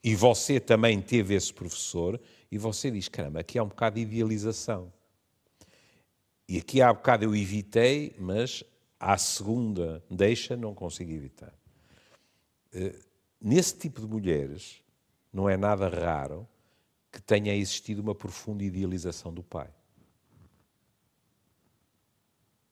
e 0.04 0.14
você 0.16 0.60
também 0.60 1.02
teve 1.02 1.34
esse 1.34 1.52
professor, 1.52 2.22
e 2.52 2.58
você 2.60 2.92
diz: 2.92 3.10
caramba, 3.10 3.40
aqui 3.40 3.58
há 3.58 3.64
um 3.64 3.68
bocado 3.68 3.96
de 3.96 4.04
idealização. 4.04 4.94
E 6.48 6.60
aqui 6.60 6.84
há 6.84 6.92
um 6.92 6.96
bocado 6.96 7.26
eu 7.26 7.36
evitei, 7.36 8.16
mas 8.20 8.64
à 9.00 9.18
segunda 9.18 10.04
deixa 10.08 10.56
não 10.56 10.76
consigo 10.76 11.12
evitar. 11.12 11.54
Eh, 12.72 13.00
nesse 13.42 13.76
tipo 13.76 14.00
de 14.00 14.08
mulheres, 14.08 14.84
não 15.34 15.50
é 15.50 15.58
nada 15.58 15.90
raro 15.90 16.48
que 17.16 17.22
tenha 17.22 17.56
existido 17.56 18.02
uma 18.02 18.14
profunda 18.14 18.62
idealização 18.62 19.34
do 19.34 19.42
pai. 19.42 19.70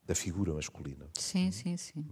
Da 0.06 0.14
figura 0.14 0.54
masculina. 0.54 1.10
Sim, 1.14 1.50
sim, 1.50 1.78
sim. 1.78 2.06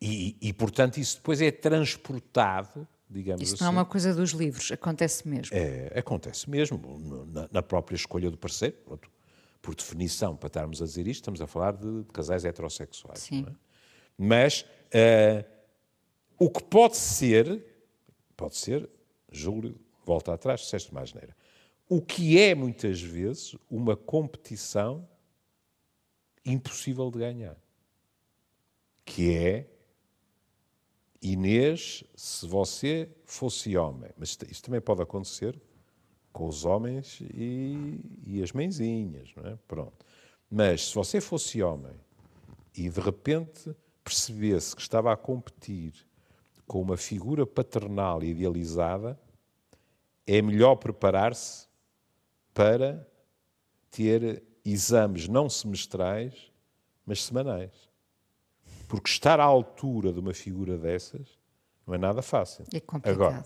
E, 0.00 0.36
e 0.40 0.52
portanto, 0.52 0.98
isso 0.98 1.18
depois 1.18 1.40
é 1.40 1.52
transportado, 1.52 2.88
digamos 3.08 3.40
Isso 3.40 3.54
assim. 3.54 3.62
não 3.62 3.70
é 3.70 3.72
uma 3.72 3.84
coisa 3.84 4.12
dos 4.12 4.32
livros, 4.32 4.72
acontece 4.72 5.28
mesmo. 5.28 5.56
É, 5.56 5.96
acontece 5.96 6.50
mesmo, 6.50 6.76
na, 7.28 7.48
na 7.52 7.62
própria 7.62 7.94
escolha 7.94 8.28
do 8.28 8.36
parceiro. 8.36 8.76
Pronto. 8.84 9.08
Por 9.60 9.76
definição, 9.76 10.34
para 10.34 10.48
estarmos 10.48 10.82
a 10.82 10.84
dizer 10.84 11.06
isto, 11.06 11.20
estamos 11.20 11.40
a 11.40 11.46
falar 11.46 11.74
de, 11.74 12.02
de 12.02 12.12
casais 12.12 12.44
heterossexuais. 12.44 13.20
Sim. 13.20 13.46
É? 13.48 13.52
Mas 14.18 14.62
uh, 14.62 15.48
o 16.36 16.50
que 16.50 16.64
pode 16.64 16.96
ser, 16.96 17.64
pode 18.36 18.56
ser, 18.56 18.90
Júlio, 19.30 19.78
volta 20.04 20.34
atrás, 20.34 20.60
disseste 20.60 20.92
mais 20.92 21.12
neira. 21.12 21.36
O 21.88 22.00
que 22.00 22.38
é, 22.38 22.54
muitas 22.54 23.00
vezes, 23.00 23.56
uma 23.70 23.96
competição 23.96 25.08
impossível 26.44 27.10
de 27.10 27.18
ganhar. 27.18 27.56
Que 29.04 29.36
é, 29.36 29.68
Inês, 31.20 32.02
se 32.16 32.46
você 32.46 33.08
fosse 33.24 33.76
homem, 33.76 34.10
mas 34.16 34.36
isto 34.48 34.64
também 34.64 34.80
pode 34.80 35.02
acontecer 35.02 35.60
com 36.32 36.48
os 36.48 36.64
homens 36.64 37.20
e, 37.32 38.00
e 38.26 38.42
as 38.42 38.52
mãezinhas, 38.52 39.32
não 39.36 39.50
é? 39.50 39.58
Pronto. 39.68 40.04
Mas 40.50 40.88
se 40.88 40.94
você 40.94 41.20
fosse 41.20 41.62
homem 41.62 41.94
e 42.76 42.88
de 42.88 43.00
repente 43.00 43.74
percebesse 44.02 44.74
que 44.74 44.82
estava 44.82 45.12
a 45.12 45.16
competir 45.16 45.94
com 46.66 46.80
uma 46.80 46.96
figura 46.96 47.46
paternal 47.46 48.22
idealizada, 48.22 49.18
é 50.32 50.40
melhor 50.40 50.76
preparar-se 50.76 51.68
para 52.54 53.06
ter 53.90 54.42
exames 54.64 55.28
não 55.28 55.48
semestrais, 55.50 56.50
mas 57.04 57.22
semanais. 57.22 57.90
Porque 58.88 59.10
estar 59.10 59.38
à 59.38 59.44
altura 59.44 60.10
de 60.10 60.20
uma 60.20 60.32
figura 60.32 60.78
dessas 60.78 61.38
não 61.86 61.94
é 61.94 61.98
nada 61.98 62.22
fácil. 62.22 62.64
É 62.72 62.80
complicado. 62.80 63.20
Agora, 63.20 63.44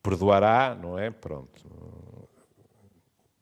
perdoará, 0.00 0.78
não 0.80 0.96
é? 0.96 1.10
Pronto. 1.10 1.68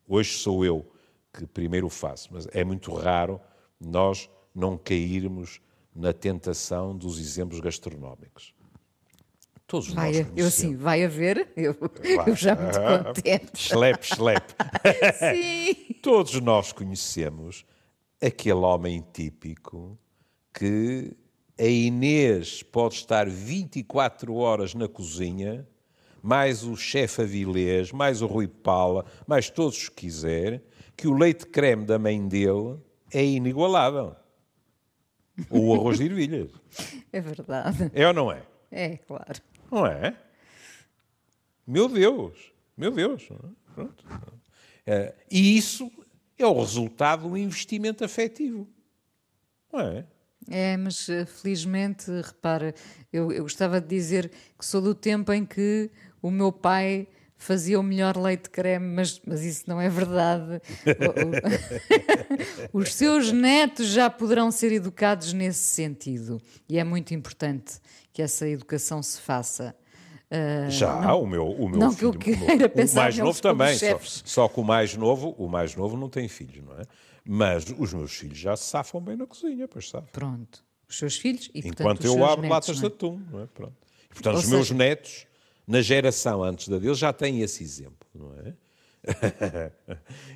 Hoje 0.06 0.38
sou 0.38 0.64
eu 0.64 0.90
que 1.30 1.46
primeiro 1.46 1.90
faço, 1.90 2.30
mas 2.32 2.48
é 2.52 2.64
muito 2.64 2.90
raro 2.94 3.38
nós 3.78 4.30
não 4.54 4.78
cairmos 4.78 5.60
na 5.94 6.14
tentação 6.14 6.96
dos 6.96 7.20
exemplos 7.20 7.60
gastronómicos. 7.60 8.54
Todos 9.68 9.92
vai, 9.92 10.12
nós 10.12 10.26
eu 10.34 10.46
assim, 10.46 10.74
vai 10.74 11.04
haver, 11.04 11.52
eu, 11.54 11.76
eu 12.26 12.34
já 12.34 12.56
muito 12.56 12.80
contente. 12.80 13.50
Schlep, 13.54 14.02
schlep. 14.02 14.42
Sim. 15.20 15.94
Todos 16.02 16.40
nós 16.40 16.72
conhecemos 16.72 17.66
aquele 18.18 18.60
homem 18.60 19.04
típico 19.12 19.98
que 20.54 21.14
a 21.58 21.66
Inês 21.66 22.62
pode 22.62 22.94
estar 22.94 23.28
24 23.28 24.34
horas 24.36 24.74
na 24.74 24.88
cozinha, 24.88 25.68
mais 26.22 26.64
o 26.64 26.74
chefe 26.74 27.20
Avilés, 27.20 27.92
mais 27.92 28.22
o 28.22 28.26
Rui 28.26 28.48
Paula, 28.48 29.04
mais 29.26 29.50
todos 29.50 29.76
os 29.76 29.88
que 29.90 30.06
quiser, 30.06 30.62
que 30.96 31.06
o 31.06 31.12
leite 31.12 31.44
creme 31.44 31.84
da 31.84 31.98
mãe 31.98 32.26
dele 32.26 32.78
é 33.12 33.22
inigualável. 33.22 34.16
Ou 35.50 35.66
o 35.66 35.74
arroz 35.74 35.98
de 35.98 36.06
ervilhas. 36.06 36.50
É 37.12 37.20
verdade. 37.20 37.90
É 37.94 38.06
ou 38.06 38.12
não 38.12 38.30
é? 38.30 38.42
É, 38.70 38.98
claro. 38.98 39.40
Não 39.70 39.86
é? 39.86 40.16
Meu 41.66 41.88
Deus, 41.88 42.52
meu 42.76 42.90
Deus. 42.90 43.28
Pronto. 43.74 44.04
É, 44.86 45.14
e 45.30 45.56
isso 45.56 45.90
é 46.38 46.46
o 46.46 46.58
resultado 46.58 47.26
um 47.28 47.36
investimento 47.36 48.04
afetivo. 48.04 48.66
Não 49.72 49.80
é? 49.80 50.06
É, 50.50 50.76
mas 50.78 51.06
felizmente, 51.26 52.10
repara, 52.10 52.74
eu, 53.12 53.30
eu 53.30 53.42
gostava 53.42 53.80
de 53.80 53.86
dizer 53.86 54.30
que 54.58 54.64
sou 54.64 54.80
do 54.80 54.94
tempo 54.94 55.30
em 55.32 55.44
que 55.44 55.90
o 56.22 56.30
meu 56.30 56.50
pai 56.50 57.06
fazia 57.36 57.78
o 57.78 57.82
melhor 57.82 58.16
leite 58.16 58.50
creme, 58.50 58.86
mas, 58.86 59.20
mas 59.24 59.44
isso 59.44 59.64
não 59.66 59.80
é 59.80 59.88
verdade. 59.88 60.60
Os 62.72 62.94
seus 62.94 63.30
netos 63.30 63.88
já 63.88 64.10
poderão 64.10 64.50
ser 64.50 64.72
educados 64.72 65.32
nesse 65.32 65.60
sentido. 65.60 66.40
E 66.68 66.78
é 66.78 66.84
muito 66.84 67.14
importante 67.14 67.78
que 68.18 68.22
essa 68.22 68.48
educação 68.48 69.00
se 69.00 69.20
faça. 69.20 69.76
Uh, 70.28 70.68
já, 70.68 71.00
não, 71.00 71.22
o 71.22 71.26
meu, 71.26 71.48
o 71.48 71.68
meu 71.68 71.78
não 71.78 71.92
filho, 71.92 72.18
que 72.18 72.30
eu 72.32 72.36
queira 72.36 72.66
o, 72.74 72.94
mais 72.96 73.16
novo 73.16 73.40
também, 73.40 73.78
só, 73.78 73.98
só, 74.00 74.48
que 74.48 74.58
o 74.58 74.64
mais 74.64 74.96
novo, 74.96 75.36
o 75.38 75.48
mais 75.48 75.76
novo 75.76 75.96
não 75.96 76.10
tem 76.10 76.26
filhos, 76.26 76.64
não 76.64 76.72
é? 76.80 76.82
Mas 77.24 77.64
os 77.78 77.94
meus 77.94 78.12
filhos 78.12 78.36
já 78.36 78.56
se 78.56 78.64
safam 78.64 79.00
bem 79.00 79.16
na 79.16 79.24
cozinha, 79.24 79.68
pois 79.68 79.88
sabe. 79.88 80.08
Pronto, 80.10 80.64
os 80.88 80.98
seus 80.98 81.16
filhos 81.16 81.48
e 81.54 81.60
Enquanto 81.60 81.76
portanto, 81.76 82.04
eu 82.06 82.24
abro 82.26 82.42
netos, 82.42 82.50
latas 82.50 82.80
não 82.80 82.80
de 82.80 82.84
é? 82.86 82.88
atum, 82.88 83.22
não 83.30 83.40
é? 83.40 83.46
Pronto. 83.46 83.76
E, 84.10 84.14
portanto, 84.14 84.34
Ou 84.34 84.40
os 84.40 84.48
meus 84.48 84.66
seja- 84.66 84.78
netos, 84.78 85.26
na 85.64 85.80
geração 85.80 86.42
antes 86.42 86.66
da 86.66 86.78
deles, 86.78 86.98
já 86.98 87.12
têm 87.12 87.40
esse 87.42 87.62
exemplo, 87.62 88.08
não 88.12 88.34
é? 88.34 88.52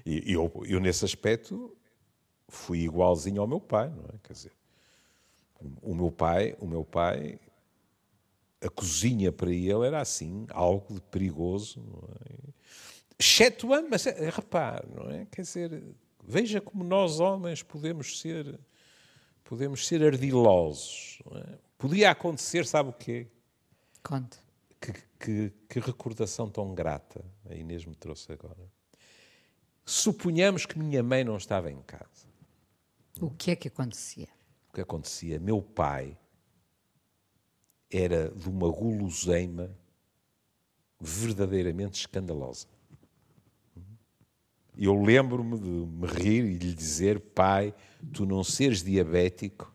e 0.06 0.32
eu, 0.32 0.52
eu, 0.66 0.78
nesse 0.78 1.04
aspecto, 1.04 1.76
fui 2.48 2.78
igualzinho 2.78 3.40
ao 3.42 3.48
meu 3.48 3.58
pai, 3.58 3.88
não 3.88 4.04
é? 4.04 4.18
Quer 4.22 4.34
dizer, 4.34 4.52
o 5.82 5.94
meu 5.94 6.10
pai, 6.10 6.56
o 6.60 6.66
meu 6.66 6.84
pai, 6.84 7.38
a 8.62 8.70
cozinha 8.70 9.32
para 9.32 9.50
ele 9.50 9.86
era 9.86 10.00
assim, 10.00 10.46
algo 10.50 10.94
de 10.94 11.00
perigoso, 11.02 11.80
não 11.80 12.08
é? 12.20 12.52
Excetuando, 13.18 13.88
mas 13.90 14.06
é, 14.06 14.30
repare, 14.30 14.86
não 14.94 15.10
é? 15.10 15.26
Quer 15.26 15.42
dizer, 15.42 15.82
veja 16.24 16.60
como 16.60 16.82
nós 16.82 17.20
homens 17.20 17.62
podemos 17.62 18.20
ser, 18.20 18.58
podemos 19.44 19.86
ser 19.86 20.02
ardilosos, 20.02 21.20
é? 21.34 21.58
Podia 21.82 22.12
acontecer, 22.12 22.64
sabe 22.64 22.90
o 22.90 22.92
quê? 22.92 23.26
Conte. 24.04 24.38
Que, 24.80 24.92
que, 25.18 25.52
que 25.68 25.80
recordação 25.80 26.48
tão 26.48 26.74
grata 26.74 27.24
a 27.48 27.54
Inês 27.54 27.84
me 27.84 27.96
trouxe 27.96 28.32
agora. 28.32 28.70
Suponhamos 29.84 30.64
que 30.64 30.78
minha 30.78 31.02
mãe 31.02 31.24
não 31.24 31.36
estava 31.36 31.72
em 31.72 31.82
casa. 31.82 32.28
O 33.20 33.30
que 33.30 33.50
é 33.50 33.56
que 33.56 33.66
acontecia? 33.66 34.28
O 34.70 34.74
que 34.74 34.80
acontecia? 34.80 35.40
Meu 35.40 35.60
pai 35.60 36.16
era 37.92 38.30
de 38.30 38.48
uma 38.48 38.68
guloseima 38.70 39.70
verdadeiramente 41.00 41.98
escandalosa. 42.00 42.66
Eu 44.76 44.94
lembro-me 45.02 45.58
de 45.58 45.68
me 45.68 46.06
rir 46.06 46.44
e 46.44 46.56
lhe 46.58 46.74
dizer, 46.74 47.20
pai, 47.20 47.74
tu 48.12 48.24
não 48.24 48.42
seres 48.42 48.82
diabético 48.82 49.70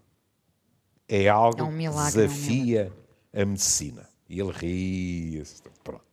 é 1.07 1.27
algo 1.29 1.59
É 1.59 1.63
um 1.63 1.69
que 1.69 1.73
milagre, 1.75 2.21
é 2.21 2.23
um 2.23 2.27
desafia 2.27 2.93
a 3.33 3.45
medicina. 3.45 4.09
E 4.27 4.39
ele 4.39 4.51
ria-se. 4.51 5.61
Pronto. 5.83 6.03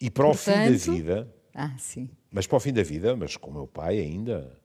E 0.00 0.10
para 0.10 0.26
o 0.28 0.34
fim 0.34 0.50
da 0.50 0.56
Portanto- 0.66 0.92
vida, 0.92 1.34
Ah, 1.54 1.78
sim. 1.78 2.10
mas 2.30 2.46
para 2.46 2.56
o 2.56 2.60
fim 2.60 2.72
da 2.72 2.82
vida, 2.82 3.14
mas 3.16 3.36
com 3.36 3.50
o 3.50 3.54
meu 3.54 3.66
pai 3.66 3.98
ainda, 4.00 4.58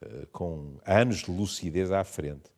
eh, 0.00 0.26
com 0.32 0.78
anos 0.86 1.18
de 1.24 1.30
lucidez 1.30 1.90
à 1.90 2.04
frente, 2.04 2.50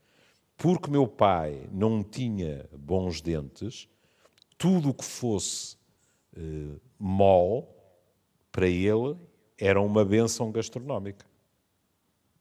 porque 0.57 0.90
meu 0.90 1.07
pai 1.07 1.69
não 1.73 2.03
tinha 2.03 2.69
bons 2.77 3.21
dentes, 3.21 3.88
tudo 4.59 4.90
o 4.90 4.95
que 4.95 5.05
fosse 5.05 5.77
eh, 6.37 6.79
mol, 6.99 7.75
para 8.51 8.66
ele, 8.69 9.16
era 9.59 9.81
uma 9.81 10.05
benção 10.05 10.51
gastronómica. 10.51 11.27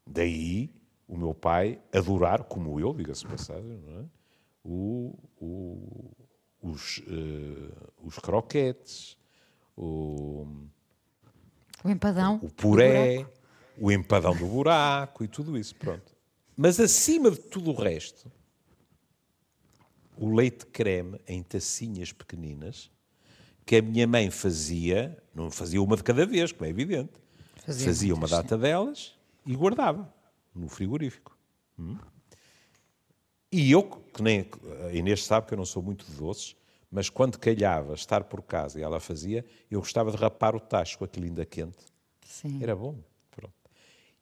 Daí 0.07 0.69
o 1.07 1.17
meu 1.17 1.33
pai 1.33 1.79
adorar, 1.93 2.43
como 2.45 2.79
eu, 2.79 2.93
diga-se 2.93 3.25
passagem, 3.25 3.79
é? 3.99 4.05
o, 4.63 5.13
o- 5.39 6.11
os, 6.61 7.01
eh, 7.07 7.91
os 8.01 8.17
croquetes, 8.17 9.17
o, 9.75 10.47
O 11.83 11.89
empadão. 11.89 12.39
o 12.41 12.49
puré, 12.49 13.25
o 13.77 13.91
empadão 13.91 14.35
do 14.35 14.47
buraco 14.47 15.23
e 15.23 15.27
tudo 15.27 15.57
isso, 15.57 15.75
pronto. 15.75 16.14
Mas 16.55 16.79
acima 16.79 17.29
de 17.31 17.39
tudo 17.39 17.71
o 17.71 17.73
resto, 17.73 18.31
o 20.17 20.33
leite 20.33 20.65
creme 20.65 21.19
em 21.27 21.43
tacinhas 21.43 22.11
pequeninas 22.11 22.89
que 23.65 23.77
a 23.77 23.81
minha 23.81 24.07
mãe 24.07 24.29
fazia, 24.29 25.17
não 25.33 25.49
fazia 25.49 25.81
uma 25.81 25.97
de 25.97 26.03
cada 26.03 26.25
vez, 26.25 26.51
como 26.51 26.65
é 26.65 26.69
evidente, 26.69 27.11
fazia, 27.65 27.85
fazia 27.87 28.13
uma 28.15 28.27
data 28.27 28.55
sim. 28.55 28.61
delas 28.61 29.15
e 29.45 29.55
guardava 29.55 30.13
no 30.53 30.69
frigorífico. 30.69 31.37
Hum? 31.77 31.97
E 33.51 33.71
eu, 33.71 33.83
que 33.83 34.21
nem 34.21 34.47
a 34.87 34.93
Inês 34.93 35.23
sabe 35.23 35.47
que 35.47 35.53
eu 35.53 35.57
não 35.57 35.65
sou 35.65 35.81
muito 35.81 36.05
de 36.05 36.13
doces, 36.13 36.55
mas 36.91 37.09
quando 37.09 37.39
calhava 37.39 37.93
estar 37.93 38.23
por 38.23 38.41
casa 38.41 38.79
e 38.79 38.83
ela 38.83 38.99
fazia, 38.99 39.45
eu 39.69 39.79
gostava 39.79 40.11
de 40.11 40.17
rapar 40.17 40.55
o 40.55 40.59
tacho 40.59 40.97
com 40.97 41.05
aquilo 41.05 41.25
ainda 41.25 41.45
quente. 41.45 41.77
Sim. 42.25 42.61
Era 42.61 42.75
bom. 42.75 42.95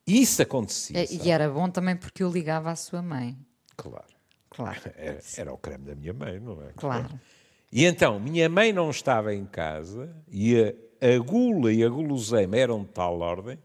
Isso 0.05 0.41
acontecia. 0.41 1.05
E 1.11 1.31
era 1.31 1.49
bom 1.49 1.69
também 1.69 1.95
porque 1.95 2.23
eu 2.23 2.29
ligava 2.29 2.71
à 2.71 2.75
sua 2.75 3.01
mãe. 3.01 3.37
Claro. 3.75 4.13
Claro. 4.49 4.79
Era, 4.95 5.19
era 5.37 5.53
o 5.53 5.57
creme 5.57 5.85
da 5.85 5.95
minha 5.95 6.13
mãe, 6.13 6.39
não 6.39 6.61
é? 6.61 6.71
Claro. 6.75 7.19
E 7.71 7.85
então, 7.85 8.19
minha 8.19 8.47
mãe 8.47 8.71
não 8.71 8.91
estava 8.91 9.33
em 9.33 9.45
casa 9.45 10.15
e 10.31 10.55
a, 11.01 11.15
a 11.15 11.17
gula 11.17 11.73
e 11.73 11.83
a 11.83 11.89
guloseima 11.89 12.55
eram 12.55 12.83
de 12.83 12.89
tal 12.89 13.19
ordem 13.19 13.57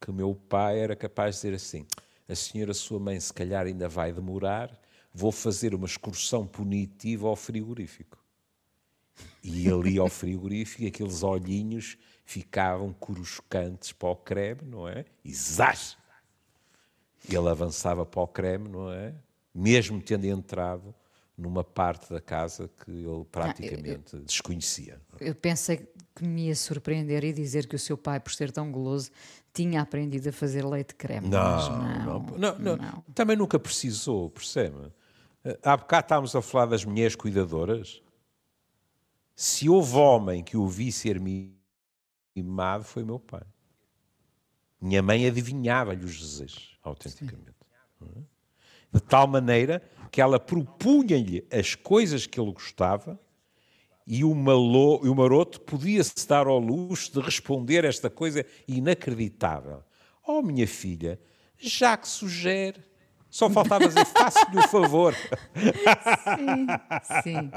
que 0.00 0.10
o 0.10 0.14
meu 0.14 0.34
pai 0.34 0.78
era 0.78 0.94
capaz 0.94 1.34
de 1.34 1.40
dizer 1.42 1.54
assim: 1.54 1.86
a 2.28 2.34
senhora, 2.34 2.72
sua 2.72 3.00
mãe, 3.00 3.18
se 3.18 3.32
calhar 3.32 3.66
ainda 3.66 3.88
vai 3.88 4.12
demorar, 4.12 4.70
vou 5.12 5.32
fazer 5.32 5.74
uma 5.74 5.86
excursão 5.86 6.46
punitiva 6.46 7.26
ao 7.26 7.34
frigorífico. 7.34 8.18
E 9.42 9.68
ali 9.68 9.98
ao 9.98 10.08
frigorífico, 10.08 10.86
aqueles 10.86 11.22
olhinhos 11.22 11.98
ficavam 12.30 12.92
coruscantes 12.92 13.90
para 13.90 14.08
o 14.08 14.14
creme, 14.14 14.62
não 14.64 14.86
é? 14.86 15.04
E 15.24 15.34
zás! 15.34 15.98
Ele 17.28 17.48
avançava 17.48 18.06
para 18.06 18.20
o 18.20 18.28
creme, 18.28 18.68
não 18.68 18.92
é? 18.92 19.12
Mesmo 19.52 20.00
tendo 20.00 20.26
entrado 20.26 20.94
numa 21.36 21.64
parte 21.64 22.08
da 22.12 22.20
casa 22.20 22.70
que 22.84 22.90
ele 22.90 23.24
praticamente 23.32 24.14
ah, 24.14 24.18
eu, 24.18 24.24
desconhecia. 24.24 25.00
Eu 25.18 25.34
pensei 25.34 25.88
que 26.14 26.24
me 26.24 26.46
ia 26.46 26.54
surpreender 26.54 27.24
e 27.24 27.32
dizer 27.32 27.66
que 27.66 27.74
o 27.74 27.78
seu 27.78 27.98
pai, 27.98 28.20
por 28.20 28.30
ser 28.30 28.52
tão 28.52 28.70
goloso, 28.70 29.10
tinha 29.52 29.82
aprendido 29.82 30.28
a 30.28 30.32
fazer 30.32 30.64
leite 30.64 30.94
creme. 30.94 31.28
Não, 31.28 31.78
não, 31.78 32.20
não, 32.38 32.58
não, 32.58 32.76
não. 32.76 33.04
Também 33.12 33.36
nunca 33.36 33.58
precisou, 33.58 34.30
percebe? 34.30 34.92
Há 35.64 35.76
bocado 35.76 36.04
estávamos 36.04 36.36
a 36.36 36.42
falar 36.42 36.66
das 36.66 36.84
mulheres 36.84 37.16
cuidadoras. 37.16 38.00
Se 39.34 39.68
houve 39.68 39.96
homem 39.96 40.44
que 40.44 40.56
o 40.56 40.68
vi 40.68 40.92
ser 40.92 41.18
mimado, 42.42 42.84
foi 42.84 43.04
meu 43.04 43.18
pai. 43.18 43.42
Minha 44.80 45.02
mãe 45.02 45.26
adivinhava-lhe 45.26 46.04
os 46.04 46.18
desejos, 46.18 46.78
autenticamente. 46.82 47.56
Sim. 47.98 48.26
De 48.92 49.00
tal 49.00 49.26
maneira 49.26 49.82
que 50.10 50.20
ela 50.20 50.40
propunha-lhe 50.40 51.46
as 51.52 51.74
coisas 51.74 52.26
que 52.26 52.40
ele 52.40 52.52
gostava 52.52 53.20
e 54.06 54.24
o, 54.24 54.34
malo, 54.34 55.00
e 55.04 55.08
o 55.08 55.14
maroto 55.14 55.60
podia-se 55.60 56.26
dar 56.26 56.46
ao 56.46 56.58
luxo 56.58 57.12
de 57.12 57.20
responder 57.20 57.84
esta 57.84 58.10
coisa 58.10 58.44
inacreditável. 58.66 59.84
Oh, 60.26 60.42
minha 60.42 60.66
filha, 60.66 61.20
já 61.56 61.96
que 61.96 62.08
sugere, 62.08 62.82
só 63.30 63.48
faltava 63.48 63.86
dizer, 63.86 64.04
faça-lhe 64.10 64.58
o 64.58 64.68
favor. 64.68 65.14
Sim, 66.34 66.66
sim. 67.22 67.50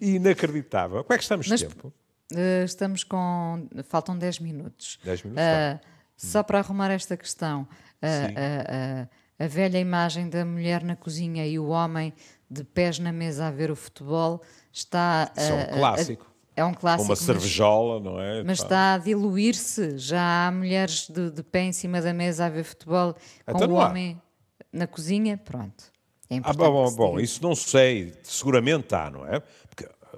Inacreditável. 0.00 1.04
Como 1.04 1.14
é 1.14 1.18
que 1.18 1.24
estamos 1.24 1.46
de 1.46 1.58
tempo? 1.58 1.92
Uh, 2.32 2.64
estamos 2.64 3.04
com... 3.04 3.68
Faltam 3.84 4.16
10 4.16 4.40
minutos. 4.40 4.98
10 5.04 5.22
minutos, 5.24 5.42
uh, 5.42 5.80
Só 6.16 6.42
para 6.42 6.58
arrumar 6.58 6.90
esta 6.90 7.16
questão. 7.16 7.62
Uh, 8.02 9.08
a 9.38 9.46
velha 9.46 9.78
imagem 9.78 10.28
da 10.28 10.44
mulher 10.44 10.82
na 10.82 10.96
cozinha 10.96 11.46
e 11.46 11.58
o 11.58 11.68
homem 11.68 12.12
de 12.50 12.64
pés 12.64 12.98
na 12.98 13.12
mesa 13.12 13.46
a 13.46 13.50
ver 13.50 13.70
o 13.70 13.76
futebol 13.76 14.42
está. 14.72 15.30
Isso 15.36 15.52
é 15.52 15.54
um 15.54 15.78
clássico. 15.78 16.26
É 16.56 16.64
um 16.64 16.74
clássico. 16.74 17.08
Uma 17.08 17.16
cervejola, 17.16 18.00
não 18.00 18.20
é? 18.20 18.42
Mas 18.42 18.58
está 18.58 18.94
a 18.94 18.98
diluir-se. 18.98 19.96
Já 19.96 20.48
há 20.48 20.50
mulheres 20.50 21.08
de, 21.08 21.30
de, 21.30 21.42
pé 21.42 21.62
em 21.62 21.72
cima 21.72 22.00
da 22.00 22.12
mesa 22.12 22.46
a 22.46 22.48
ver 22.48 22.64
futebol 22.64 23.14
com 23.46 23.56
então 23.56 23.70
o 23.70 23.74
homem 23.74 24.20
na 24.72 24.86
cozinha. 24.88 25.36
Pronto. 25.36 25.84
É 26.28 26.40
ah, 26.42 26.52
bom, 26.52 26.92
bom, 26.94 27.20
isso 27.20 27.40
não 27.42 27.54
sei. 27.54 28.12
Seguramente 28.24 28.92
há, 28.94 29.08
não 29.08 29.24
é? 29.24 29.40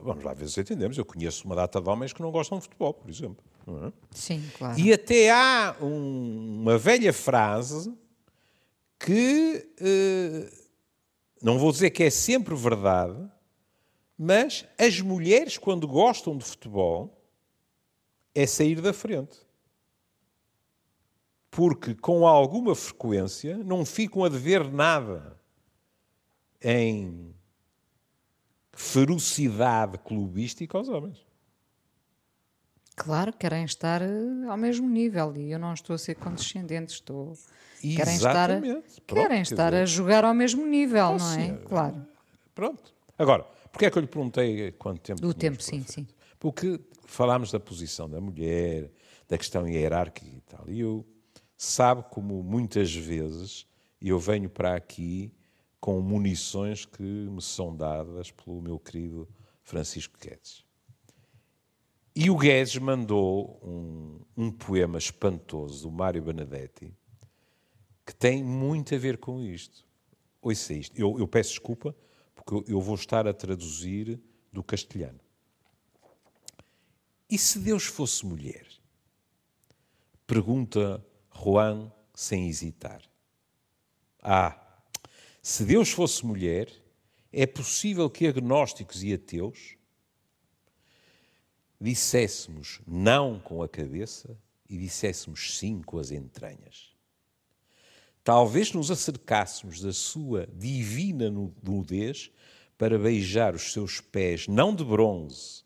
Vamos 0.02 0.24
lá 0.24 0.34
ver 0.34 0.48
se 0.48 0.60
entendemos. 0.60 0.96
Eu 0.96 1.04
conheço 1.04 1.44
uma 1.44 1.54
data 1.54 1.80
de 1.80 1.88
homens 1.88 2.12
que 2.12 2.22
não 2.22 2.30
gostam 2.30 2.58
de 2.58 2.64
futebol, 2.64 2.94
por 2.94 3.08
exemplo. 3.10 3.44
É? 3.66 3.92
Sim, 4.10 4.42
claro. 4.56 4.78
E 4.78 4.92
até 4.92 5.30
há 5.30 5.76
um, 5.80 6.60
uma 6.62 6.78
velha 6.78 7.12
frase 7.12 7.94
que 8.98 9.68
eh, 9.80 10.50
não 11.42 11.58
vou 11.58 11.72
dizer 11.72 11.90
que 11.90 12.02
é 12.02 12.10
sempre 12.10 12.54
verdade, 12.54 13.18
mas 14.16 14.66
as 14.78 15.00
mulheres, 15.00 15.56
quando 15.56 15.88
gostam 15.88 16.36
de 16.36 16.44
futebol, 16.44 17.16
é 18.34 18.46
sair 18.46 18.80
da 18.80 18.92
frente. 18.92 19.38
Porque 21.50 21.94
com 21.94 22.26
alguma 22.26 22.74
frequência 22.74 23.56
não 23.58 23.84
ficam 23.84 24.24
a 24.24 24.28
dever 24.28 24.70
nada 24.70 25.40
em 26.62 27.34
ferocidade 28.80 29.98
clubística 29.98 30.76
aos 30.76 30.88
homens. 30.88 31.24
Claro, 32.96 33.32
querem 33.32 33.64
estar 33.64 34.02
eh, 34.02 34.46
ao 34.48 34.56
mesmo 34.56 34.88
nível 34.88 35.36
e 35.36 35.52
eu 35.52 35.58
não 35.58 35.72
estou 35.72 35.94
a 35.94 35.98
ser 35.98 36.16
condescendente, 36.16 36.92
estou 36.92 37.36
Querem 37.80 38.14
estar, 38.14 38.48
Pronto, 38.60 39.02
querem 39.06 39.40
estar 39.40 39.70
dizer, 39.70 39.82
a 39.82 39.86
jogar 39.86 40.24
ao 40.24 40.34
mesmo 40.34 40.66
nível, 40.66 41.16
não 41.16 41.32
é? 41.32 41.56
Claro. 41.64 42.06
Pronto. 42.54 42.94
Agora, 43.16 43.44
porque 43.72 43.86
é 43.86 43.90
que 43.90 43.96
eu 43.96 44.02
lhe 44.02 44.08
perguntei 44.08 44.72
quanto 44.72 45.00
tempo? 45.00 45.20
Do 45.20 45.32
tempo, 45.32 45.62
sim, 45.62 45.82
sim. 45.86 46.06
Porque 46.38 46.78
falámos 47.06 47.50
da 47.50 47.58
posição 47.58 48.08
da 48.08 48.20
mulher, 48.20 48.90
da 49.26 49.38
questão 49.38 49.66
hierárquica 49.66 50.26
e 50.26 50.40
tal. 50.42 50.68
E 50.68 50.80
eu 50.80 51.06
sabe 51.56 52.04
como 52.10 52.42
muitas 52.42 52.94
vezes 52.94 53.66
eu 54.00 54.18
venho 54.18 54.50
para 54.50 54.74
aqui 54.74 55.32
com 55.80 56.00
munições 56.00 56.84
que 56.84 57.02
me 57.02 57.40
são 57.40 57.74
dadas 57.74 58.30
pelo 58.30 58.60
meu 58.60 58.78
querido 58.78 59.26
Francisco 59.62 60.18
Guedes. 60.18 60.64
E 62.14 62.28
o 62.28 62.36
Guedes 62.36 62.76
mandou 62.76 63.58
um, 63.62 64.20
um 64.36 64.52
poema 64.52 64.98
espantoso 64.98 65.88
do 65.88 65.90
Mário 65.90 66.22
Benedetti, 66.22 66.92
que 68.04 68.14
tem 68.14 68.44
muito 68.44 68.94
a 68.94 68.98
ver 68.98 69.18
com 69.18 69.40
isto. 69.40 69.86
Ouça 70.42 70.74
isto. 70.74 70.98
Eu, 70.98 71.18
eu 71.18 71.26
peço 71.26 71.50
desculpa, 71.50 71.94
porque 72.34 72.72
eu 72.72 72.80
vou 72.80 72.94
estar 72.94 73.26
a 73.26 73.32
traduzir 73.32 74.20
do 74.52 74.62
castelhano. 74.62 75.20
E 77.28 77.38
se 77.38 77.58
Deus 77.60 77.84
fosse 77.84 78.26
mulher? 78.26 78.66
Pergunta 80.26 81.04
Juan 81.32 81.92
sem 82.12 82.48
hesitar. 82.48 83.02
Ah, 84.20 84.59
se 85.42 85.64
Deus 85.64 85.90
fosse 85.90 86.24
mulher, 86.24 86.70
é 87.32 87.46
possível 87.46 88.08
que 88.10 88.26
agnósticos 88.26 89.02
e 89.02 89.12
ateus 89.12 89.76
disséssemos 91.80 92.80
não 92.86 93.38
com 93.38 93.62
a 93.62 93.68
cabeça 93.68 94.36
e 94.68 94.76
disséssemos 94.76 95.58
sim 95.58 95.80
com 95.80 95.98
as 95.98 96.10
entranhas 96.10 96.90
talvez 98.22 98.72
nos 98.72 98.90
acercássemos 98.90 99.80
da 99.80 99.92
sua 99.92 100.46
divina 100.54 101.30
nudez 101.30 102.30
para 102.76 102.98
beijar 102.98 103.54
os 103.54 103.72
seus 103.72 104.00
pés, 104.00 104.46
não 104.46 104.74
de 104.74 104.84
bronze, 104.84 105.64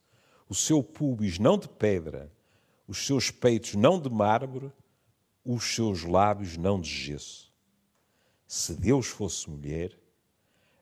o 0.48 0.54
seu 0.54 0.82
pubis 0.82 1.38
não 1.38 1.58
de 1.58 1.68
pedra, 1.68 2.32
os 2.86 3.06
seus 3.06 3.30
peitos 3.30 3.74
não 3.74 4.00
de 4.00 4.10
mármore, 4.10 4.72
os 5.44 5.74
seus 5.74 6.02
lábios 6.02 6.56
não 6.56 6.80
de 6.80 6.88
gesso. 6.88 7.52
Se 8.56 8.72
Deus 8.72 9.08
fosse 9.08 9.50
mulher, 9.50 9.98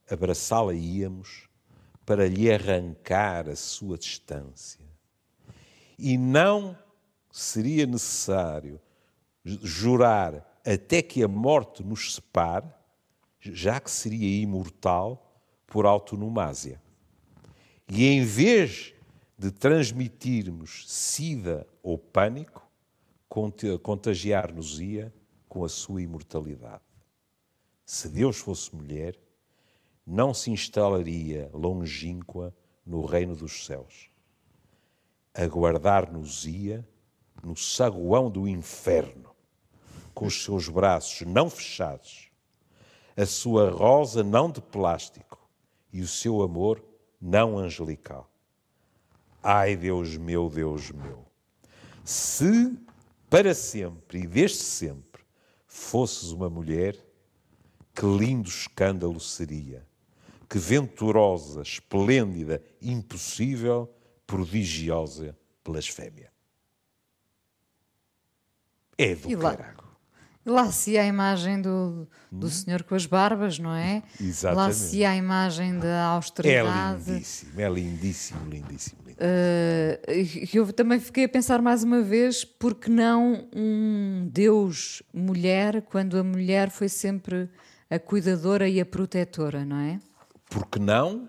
abraçá-la 0.07 0.75
íamos 0.75 1.49
para 2.05 2.29
lhe 2.29 2.53
arrancar 2.53 3.49
a 3.49 3.57
sua 3.57 3.97
distância. 3.97 4.85
E 5.99 6.19
não 6.19 6.77
seria 7.31 7.87
necessário 7.87 8.79
jurar 9.43 10.61
até 10.67 11.01
que 11.01 11.23
a 11.23 11.29
morte 11.29 11.83
nos 11.83 12.15
separe, 12.15 12.69
já 13.41 13.81
que 13.81 13.91
seria 13.91 14.43
imortal 14.43 15.35
por 15.67 15.87
autonomásia. 15.87 16.79
E 17.89 18.05
em 18.05 18.23
vez 18.23 18.93
de 19.39 19.51
transmitirmos 19.51 20.85
sida 20.87 21.67
ou 21.83 21.97
pânico, 21.97 22.71
contagiar-nos-ia 23.83 25.11
com 25.49 25.65
a 25.65 25.71
sua 25.71 26.03
imortalidade. 26.03 26.92
Se 27.93 28.09
Deus 28.09 28.39
fosse 28.39 28.75
mulher, 28.75 29.19
não 30.07 30.33
se 30.33 30.51
instalaria 30.51 31.51
longínqua 31.53 32.57
no 32.87 33.05
reino 33.05 33.37
dos 33.37 33.67
céus. 33.67 34.09
Aguardar-nos-ia 35.35 36.89
no 37.45 37.55
saguão 37.55 38.31
do 38.31 38.49
inferno 38.49 39.37
com 40.15 40.25
os 40.25 40.43
seus 40.43 40.71
braços 40.71 41.27
não 41.27 41.51
fechados, 41.51 42.31
a 43.15 43.27
sua 43.27 43.69
rosa 43.69 44.25
não 44.25 44.51
de 44.51 44.63
plástico 44.63 45.47
e 45.93 46.01
o 46.01 46.09
seu 46.09 46.41
amor 46.41 46.83
não 47.21 47.59
angelical. 47.59 48.27
Ai, 49.43 49.77
Deus 49.77 50.17
meu, 50.17 50.49
Deus 50.49 50.91
meu, 50.91 51.27
se 52.03 52.75
para 53.29 53.55
sempre 53.55 54.21
e 54.23 54.27
desde 54.27 54.63
sempre 54.63 55.23
fosses 55.67 56.31
uma 56.31 56.49
mulher, 56.49 57.12
que 57.95 58.05
lindo 58.07 58.49
escândalo 58.49 59.19
seria! 59.21 59.87
Que 60.49 60.59
venturosa, 60.59 61.63
esplêndida, 61.63 62.63
impossível, 62.81 63.91
prodigiosa 64.27 65.35
blasfémia. 65.65 66.31
É 68.99 69.15
do 69.15 69.31
E 69.31 69.37
lá- 69.37 69.57
carago. 69.57 69.83
Lá 70.45 70.73
se 70.73 70.99
a 70.99 71.07
imagem 71.07 71.63
do, 71.63 72.09
do 72.31 72.51
senhor 72.51 72.83
com 72.83 72.97
as 72.97 73.07
barbas, 73.07 73.61
não 73.61 73.73
é? 73.73 74.03
Lá 74.21 74.27
Exatamente. 74.27 74.75
se 74.77 74.97
ia 74.99 75.11
a 75.11 75.17
imagem 75.17 75.79
da 75.79 75.87
É 75.87 76.03
austeridade. 76.03 77.11
lindíssimo, 77.13 77.61
é 77.61 77.69
lindíssimo, 77.71 78.41
lindíssimo. 78.51 78.99
lindíssimo. 79.07 80.51
E 80.53 80.57
eu 80.57 80.73
também 80.73 80.99
fiquei 80.99 81.25
a 81.25 81.29
pensar 81.29 81.63
mais 81.63 81.85
uma 81.85 82.03
vez, 82.03 82.45
porque 82.45 82.91
não 82.91 83.49
um 83.55 84.29
Deus 84.33 85.01
mulher, 85.15 85.81
quando 85.83 86.19
a 86.19 86.25
mulher 86.25 86.71
foi 86.71 86.89
sempre 86.89 87.49
a 87.95 87.99
cuidadora 87.99 88.67
e 88.67 88.81
a 88.81 88.87
protetora, 88.87 89.67
não 89.67 89.77
é? 89.77 90.01
Porque 90.49 90.79
não, 90.79 91.29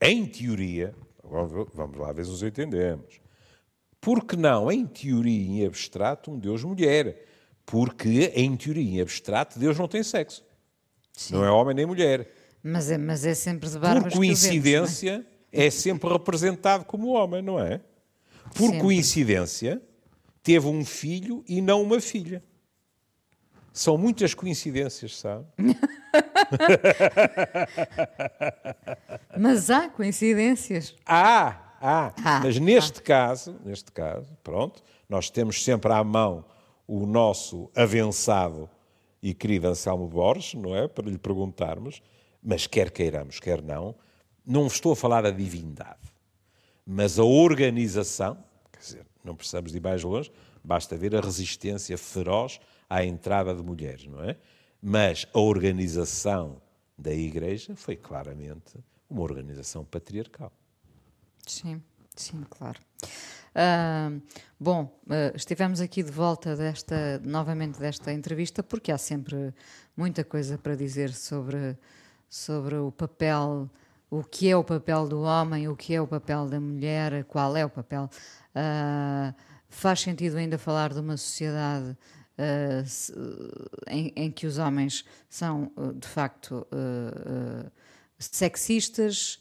em 0.00 0.26
teoria, 0.26 0.92
vamos 1.22 1.96
lá 1.96 2.12
ver 2.12 2.24
se 2.24 2.30
nos 2.32 2.42
entendemos. 2.42 3.20
Porque 4.00 4.34
não, 4.34 4.70
em 4.70 4.84
teoria 4.84 5.40
e 5.40 5.62
em 5.62 5.66
abstrato, 5.66 6.32
um 6.32 6.38
Deus 6.38 6.64
mulher? 6.64 7.24
Porque, 7.64 8.32
em 8.34 8.56
teoria 8.56 8.82
e 8.82 8.96
em 8.96 9.00
abstrato, 9.00 9.60
Deus 9.60 9.78
não 9.78 9.86
tem 9.86 10.02
sexo. 10.02 10.44
Não 11.30 11.44
é 11.44 11.50
homem 11.50 11.74
nem 11.74 11.86
mulher. 11.86 12.28
Mas 12.64 12.90
é, 12.90 12.98
mas 12.98 13.24
é 13.24 13.34
sempre 13.34 13.68
de 13.68 13.78
barbas 13.78 14.12
Por 14.12 14.20
vemos, 14.20 14.44
é? 14.44 14.48
coincidência, 14.48 15.26
é 15.52 15.70
sempre 15.70 16.08
representado 16.08 16.84
como 16.84 17.10
homem, 17.10 17.42
não 17.42 17.60
é? 17.60 17.80
Por 18.56 18.66
Sempre. 18.66 18.80
coincidência, 18.80 19.80
teve 20.42 20.66
um 20.66 20.84
filho 20.84 21.44
e 21.46 21.60
não 21.60 21.80
uma 21.80 22.00
filha. 22.00 22.42
São 23.72 23.96
muitas 23.96 24.34
coincidências, 24.34 25.18
sabe? 25.18 25.46
Mas 29.38 29.70
há 29.70 29.88
coincidências. 29.88 30.94
Há, 31.06 31.76
há. 31.80 32.12
Há, 32.22 32.40
Mas 32.40 32.58
neste 32.58 33.00
caso, 33.02 33.56
neste 33.64 33.90
caso, 33.90 34.36
pronto, 34.44 34.82
nós 35.08 35.30
temos 35.30 35.64
sempre 35.64 35.92
à 35.92 36.04
mão 36.04 36.44
o 36.86 37.06
nosso 37.06 37.70
avançado 37.74 38.68
e 39.22 39.32
querido 39.32 39.68
Anselmo 39.68 40.06
Borges, 40.06 40.54
não 40.54 40.76
é? 40.76 40.86
Para 40.86 41.08
lhe 41.08 41.18
perguntarmos, 41.18 42.02
mas 42.42 42.66
quer 42.66 42.90
queiramos, 42.90 43.40
quer 43.40 43.62
não, 43.62 43.94
não 44.44 44.66
estou 44.66 44.92
a 44.92 44.96
falar 44.96 45.22
da 45.22 45.30
divindade, 45.30 46.00
mas 46.84 47.18
a 47.18 47.24
organização, 47.24 48.36
quer 48.72 48.80
dizer, 48.80 49.06
não 49.24 49.36
precisamos 49.36 49.70
de 49.70 49.78
ir 49.78 49.80
mais 49.80 50.02
longe, 50.02 50.30
basta 50.62 50.96
ver 50.96 51.14
a 51.14 51.20
resistência 51.20 51.96
feroz 51.96 52.60
à 52.92 53.02
entrada 53.02 53.54
de 53.54 53.62
mulheres, 53.62 54.06
não 54.06 54.22
é? 54.22 54.36
Mas 54.82 55.26
a 55.32 55.40
organização 55.40 56.60
da 56.98 57.10
Igreja 57.10 57.74
foi 57.74 57.96
claramente 57.96 58.78
uma 59.08 59.22
organização 59.22 59.82
patriarcal. 59.82 60.52
Sim, 61.46 61.82
sim, 62.14 62.44
claro. 62.50 62.78
Ah, 63.54 64.10
bom, 64.60 64.94
ah, 65.08 65.32
estivemos 65.34 65.80
aqui 65.80 66.02
de 66.02 66.10
volta 66.10 66.54
desta, 66.54 67.18
novamente 67.24 67.78
desta 67.78 68.12
entrevista, 68.12 68.62
porque 68.62 68.92
há 68.92 68.98
sempre 68.98 69.54
muita 69.96 70.22
coisa 70.22 70.58
para 70.58 70.76
dizer 70.76 71.14
sobre, 71.14 71.78
sobre 72.28 72.76
o 72.76 72.92
papel, 72.92 73.70
o 74.10 74.22
que 74.22 74.50
é 74.50 74.56
o 74.56 74.62
papel 74.62 75.08
do 75.08 75.22
homem, 75.22 75.66
o 75.66 75.74
que 75.74 75.94
é 75.94 76.00
o 76.00 76.06
papel 76.06 76.46
da 76.46 76.60
mulher, 76.60 77.24
qual 77.24 77.56
é 77.56 77.64
o 77.64 77.70
papel. 77.70 78.10
Ah, 78.54 79.34
faz 79.70 80.00
sentido 80.00 80.36
ainda 80.36 80.58
falar 80.58 80.92
de 80.92 81.00
uma 81.00 81.16
sociedade 81.16 81.96
se- 82.86 83.12
em, 83.88 84.12
em 84.16 84.30
que 84.30 84.46
os 84.46 84.58
homens 84.58 85.04
são, 85.28 85.70
ah, 85.76 85.92
de 85.94 86.06
facto, 86.08 86.66
ah, 86.72 87.70
sexistas, 88.18 89.40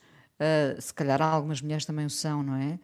se 0.79 0.93
calhar 0.93 1.21
algumas 1.21 1.61
mulheres 1.61 1.85
também 1.85 2.05
o 2.05 2.09
são, 2.09 2.41
não 2.41 2.55
é? 2.55 2.79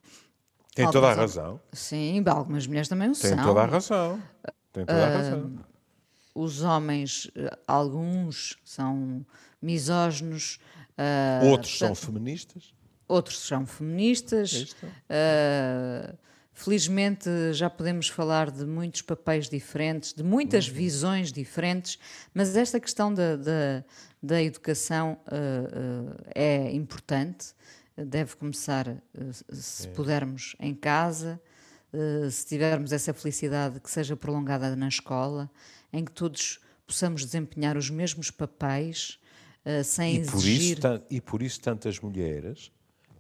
Tem 0.76 0.86
toda 0.92 1.08
a 1.08 1.10
Algumas- 1.10 1.36
razão. 1.36 1.60
Sim, 1.74 2.24
algumas 2.28 2.68
mulheres 2.68 2.88
também 2.88 3.10
o 3.10 3.14
Tem 3.14 3.32
são. 3.36 3.44
toda 3.44 3.62
a 3.62 3.66
razão. 3.66 4.22
Tem 4.72 4.86
toda 4.86 5.06
a 5.08 5.10
razão. 5.18 5.60
Os 6.36 6.62
homens, 6.62 7.32
eh, 7.36 7.58
alguns 7.68 8.60
são 8.64 9.26
misóginos, 9.60 10.60
Outros 11.50 11.80
são 11.80 11.88
portanto, 11.90 12.06
feministas. 12.06 12.74
outros 13.08 13.40
são 13.40 13.66
feministas. 13.66 14.76
Felizmente 16.62 17.30
já 17.54 17.70
podemos 17.70 18.08
falar 18.10 18.50
de 18.50 18.66
muitos 18.66 19.04
papéis 19.04 19.48
diferentes, 19.48 20.12
de 20.12 20.24
muitas 20.24 20.68
visões 20.68 21.32
diferentes, 21.32 22.00
mas 22.34 22.56
esta 22.58 22.80
questão 22.80 23.14
da, 23.14 23.36
da, 23.36 23.84
da 24.24 24.42
educação 24.42 25.20
ah, 25.28 25.32
ah, 25.32 26.32
é 26.34 26.72
importante. 26.74 27.56
Deve 27.96 28.36
começar, 28.36 28.88
ah, 28.90 29.22
se 29.54 29.88
pudermos, 29.90 30.56
em 30.60 30.74
casa, 30.74 31.40
se 32.32 32.46
tivermos 32.48 32.92
essa 32.92 33.14
felicidade 33.14 33.80
que 33.80 33.90
seja 33.90 34.16
prolongada 34.16 34.76
na 34.76 34.88
escola, 34.88 35.50
em 35.94 36.04
que 36.04 36.12
todos 36.12 36.60
possamos 36.88 37.24
desempenhar 37.24 37.78
os 37.78 37.90
mesmos 37.92 38.32
papéis 38.32 39.20
sem 39.86 40.16
E 40.18 40.26
por, 40.26 40.38
exigir. 40.38 40.72
isso, 40.74 40.82
tan- 40.82 41.02
e 41.10 41.22
por 41.22 41.42
isso 41.44 41.60
tantas 41.62 42.00
mulheres 42.00 42.72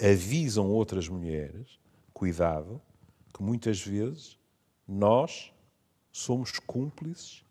avisam 0.02 0.68
outras 0.70 1.08
mulheres, 1.08 1.80
cuidado, 2.14 2.82
que 3.34 3.44
muitas 3.44 3.82
vezes 3.82 4.40
nós 4.88 5.54
somos 6.12 6.60
cúmplices 6.60 7.46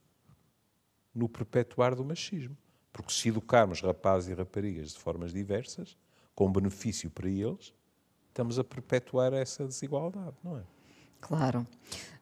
no 1.14 1.28
perpetuar 1.28 1.94
do 1.94 2.04
machismo. 2.04 2.56
Porque 2.92 3.12
se 3.12 3.28
educarmos 3.28 3.80
rapazes 3.80 4.30
e 4.30 4.34
raparigas 4.34 4.92
de 4.92 4.98
formas 4.98 5.32
diversas, 5.32 5.96
com 6.34 6.50
benefício 6.50 7.10
para 7.10 7.28
eles, 7.28 7.74
estamos 8.28 8.58
a 8.58 8.64
perpetuar 8.64 9.32
essa 9.32 9.66
desigualdade, 9.66 10.36
não 10.42 10.58
é? 10.58 10.62
Claro. 11.20 11.66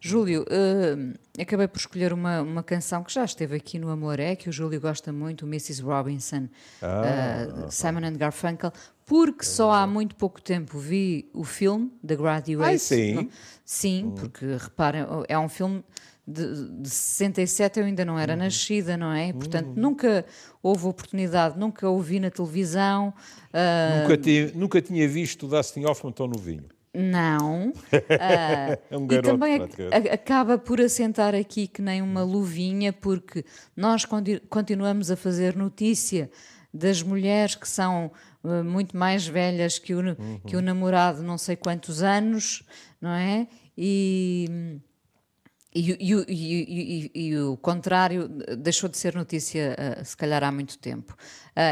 Júlio, 0.01 0.45
eh, 0.51 1.43
acabei 1.43 1.67
por 1.67 1.79
escolher 1.79 2.13
uma, 2.13 2.43
uma 2.43 2.63
canção 2.63 3.03
que 3.03 3.11
já 3.13 3.25
esteve 3.25 3.57
aqui 3.57 3.79
no 3.79 3.89
Amoré, 3.89 4.37
que 4.37 4.51
o 4.51 4.53
Júlio 4.53 4.79
gosta 4.79 5.11
muito, 5.13 5.47
o 5.47 5.49
Mrs. 5.49 5.81
Robinson, 5.83 6.47
eh, 6.83 7.67
Simon 7.71 8.05
and 8.05 8.17
Garfunkel, 8.19 8.71
porque 9.07 9.45
só 9.47 9.73
há 9.73 9.87
muito 9.87 10.15
pouco 10.15 10.43
tempo 10.43 10.79
vi 10.79 11.31
o 11.33 11.43
filme 11.43 11.91
The 12.07 12.17
Graduate. 12.17 12.63
Ai, 12.71 12.79
sim? 12.79 13.15
Não- 13.15 13.29
sim, 13.65 14.13
porque 14.15 14.45
reparem, 14.59 15.07
é 15.27 15.39
um 15.39 15.49
filme 15.49 15.83
de, 16.29 16.69
de 16.81 16.89
67, 16.91 17.81
eu 17.81 17.87
ainda 17.87 18.05
não 18.05 18.19
era 18.19 18.37
nascida, 18.37 18.97
não 18.99 19.11
é? 19.13 19.33
Portanto, 19.33 19.73
nunca 19.75 20.25
houve 20.63 20.87
oportunidade, 20.87 21.59
nunca 21.59 21.89
o 21.89 21.99
vi 22.01 22.21
na 22.21 22.31
televisão. 22.31 23.13
ah, 23.55 24.05
Nunca, 24.07 24.19
nunca 24.55 24.83
tinha 24.83 25.09
visto 25.09 25.47
o 25.47 25.49
Dustin 25.49 25.85
Hoffman 25.87 26.13
tão 26.13 26.27
novinho. 26.27 26.65
Não. 26.95 27.73
Ah, 28.21 28.79
É 28.91 28.97
um 28.97 29.05
e 29.05 29.09
garoto, 29.09 29.29
também 29.39 29.57
ac- 29.93 30.09
acaba 30.11 30.57
por 30.59 30.81
assentar 30.81 31.35
aqui 31.35 31.67
que 31.67 31.83
nem 31.83 32.01
uma 32.01 32.23
luvinha, 32.23 32.93
porque 32.93 33.45
nós 33.77 34.05
conti- 34.05 34.41
continuamos 34.49 35.11
a 35.11 35.17
fazer 35.17 35.57
notícia 35.57 36.31
das 36.73 37.03
mulheres 37.03 37.55
que 37.55 37.69
são 37.69 38.11
ah, 38.45 38.63
muito 38.63 38.97
mais 38.97 39.27
velhas 39.27 39.79
que 39.79 39.95
o, 39.95 40.03
na- 40.03 40.17
que 40.47 40.57
o 40.57 40.63
namorado, 40.63 41.23
não 41.23 41.37
sei 41.39 41.57
quantos 41.57 42.03
anos, 42.03 42.63
não 43.01 43.11
é? 43.11 43.49
E. 43.77 44.79
E, 45.77 45.93
o- 46.15 46.25
e 46.29 46.33
e 46.33 46.63
e- 46.63 47.11
e- 47.15 47.29
e 47.31 47.39
o 47.39 47.57
contrário 47.57 48.29
deixou 48.59 48.89
de 48.89 48.97
ser 48.97 49.17
notícia, 49.17 49.75
ah, 49.77 50.05
se 50.05 50.17
calhar, 50.17 50.45
há 50.45 50.53
muito 50.53 50.79
tempo. 50.79 51.17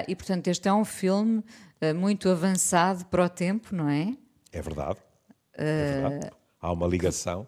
E, 0.08 0.16
portanto, 0.16 0.48
este 0.48 0.66
é 0.68 0.72
um 0.72 0.84
filme 0.84 1.42
muito 1.96 2.28
avançado 2.28 3.04
para 3.06 3.24
o 3.24 3.28
tempo, 3.28 3.72
não 3.74 3.88
é? 3.88 4.16
É 4.52 4.60
verdade. 4.60 4.98
É 5.54 6.00
verdade. 6.00 6.30
Há 6.60 6.72
uma 6.72 6.86
ligação 6.86 7.46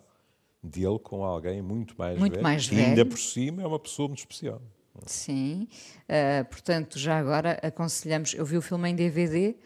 dele 0.62 0.98
com 0.98 1.24
alguém 1.24 1.60
muito 1.62 1.94
mais 1.96 2.18
Muito 2.18 2.32
velho. 2.32 2.42
mais 2.42 2.68
que 2.68 2.74
ainda 2.76 2.96
velho. 2.96 3.06
por 3.10 3.18
cima 3.18 3.62
é 3.62 3.66
uma 3.66 3.78
pessoa 3.78 4.08
muito 4.08 4.20
especial. 4.20 4.60
Sim, 5.06 5.68
Uh, 6.04 6.44
portanto, 6.50 6.98
já 6.98 7.18
agora 7.18 7.58
aconselhamos. 7.62 8.34
Eu 8.34 8.44
vi 8.44 8.56
o 8.56 8.62
filme 8.62 8.88
em 8.90 8.94
DVD 8.94 9.56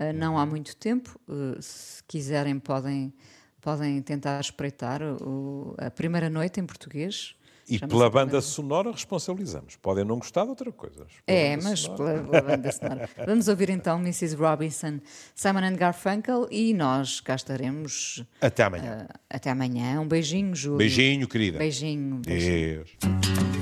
uh, 0.00 0.12
não 0.14 0.32
Uhum. 0.34 0.38
há 0.38 0.46
muito 0.46 0.74
tempo. 0.76 1.18
uh, 1.28 1.60
se 1.62 2.02
quiserem, 2.04 2.58
podem, 2.58 3.12
podem 3.60 4.00
tentar 4.02 4.40
espreitar 4.40 5.00
o- 5.02 5.74
a 5.78 5.90
primeira 5.90 6.28
noite 6.28 6.58
em 6.60 6.66
português. 6.66 7.36
E 7.74 7.78
pela 7.86 8.10
banda 8.10 8.40
sonora 8.40 8.90
responsabilizamos. 8.92 9.76
Podem 9.76 10.04
não 10.04 10.18
gostar 10.18 10.44
de 10.44 10.50
outra 10.50 10.70
coisa. 10.72 11.06
Pela 11.24 11.38
É, 11.38 11.56
mas 11.56 11.80
sonora. 11.80 12.22
pela, 12.22 12.24
pela 12.28 12.42
banda 12.56 12.72
sonora. 12.72 13.08
Vamos 13.26 13.48
ouvir 13.48 13.70
então 13.70 13.98
Mrs. 14.00 14.34
Robinson, 14.36 14.98
Simon 15.34 15.60
and 15.64 15.76
Garfunkel 15.76 16.46
e 16.50 16.74
nós 16.74 17.20
cá 17.20 17.34
estaremos 17.34 18.24
Até 18.40 18.64
amanhã. 18.64 19.06
uh, 19.10 19.18
até 19.30 19.50
amanhã. 19.50 20.00
Um 20.00 20.06
beijinho, 20.08 20.54
Júlio. 20.54 20.78
Beijinho, 20.78 21.26
querida. 21.28 21.58
Beijinho. 21.58 22.20
beijinho. 22.24 22.84
Deus. 22.84 23.61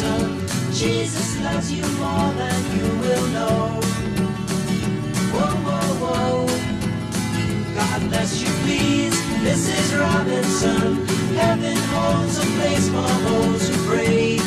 Robinson. 0.00 0.72
Jesus 0.72 1.40
loves 1.40 1.72
you 1.72 1.82
more 1.98 2.32
than 2.34 2.62
you 2.76 2.86
will 3.00 3.26
know. 3.28 3.80
Whoa, 5.32 5.54
whoa, 5.66 5.94
whoa. 6.02 6.46
God 7.74 8.08
bless 8.08 8.40
you, 8.40 8.48
please, 8.62 9.16
Mrs. 9.42 9.98
Robinson. 9.98 11.06
Heaven 11.36 11.76
holds 11.76 12.38
a 12.38 12.46
place 12.58 12.88
for 12.88 13.10
those 13.28 13.68
who 13.68 13.76
pray. 13.88 14.38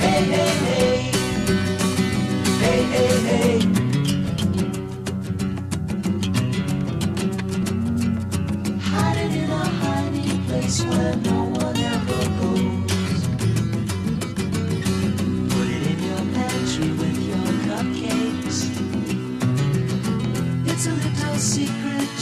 Hey, 0.00 0.24
hey, 0.34 0.52
hey. 0.68 1.12
Hey, 2.60 2.82
hey, 2.94 3.16
hey. 3.30 3.58
Hiding 8.80 9.32
in 9.32 9.50
a 9.50 9.64
hiding 9.80 10.44
place 10.46 10.82
where 10.84 11.16
no 11.16 11.41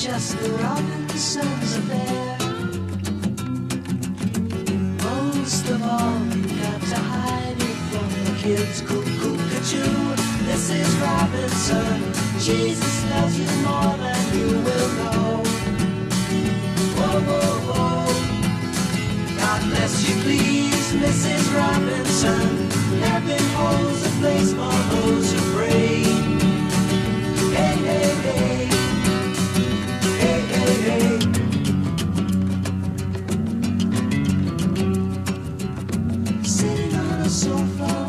just 0.01 0.39
the 0.39 0.49
Robinsons 0.53 1.77
affair. 1.77 2.39
Most 5.05 5.69
of 5.69 5.83
all, 5.83 6.19
you 6.35 6.43
got 6.59 6.81
to 6.81 6.97
hide 6.97 7.61
it 7.61 7.79
from 7.91 8.09
the 8.25 8.33
kids. 8.41 8.81
Cuckoo, 8.81 9.37
cuckoo, 9.37 10.17
this 10.47 10.71
is 10.71 10.89
Robinson. 10.97 12.01
Jesus 12.41 13.11
loves 13.11 13.39
you 13.39 13.51
more 13.61 13.95
than 13.99 14.39
you 14.39 14.49
will 14.65 14.89
know. 15.01 15.43
Whoa, 16.97 17.21
whoa, 17.29 17.53
whoa. 17.69 19.37
God 19.37 19.61
bless 19.69 20.09
you, 20.09 20.15
please, 20.23 20.95
Mrs. 20.95 21.45
Robinson. 21.55 22.71
Heaven 23.03 23.45
holds 23.53 24.07
a 24.07 24.11
place 24.21 24.51
for 24.55 24.77
those 24.95 25.33
who 25.35 25.50
sofa 37.31 38.00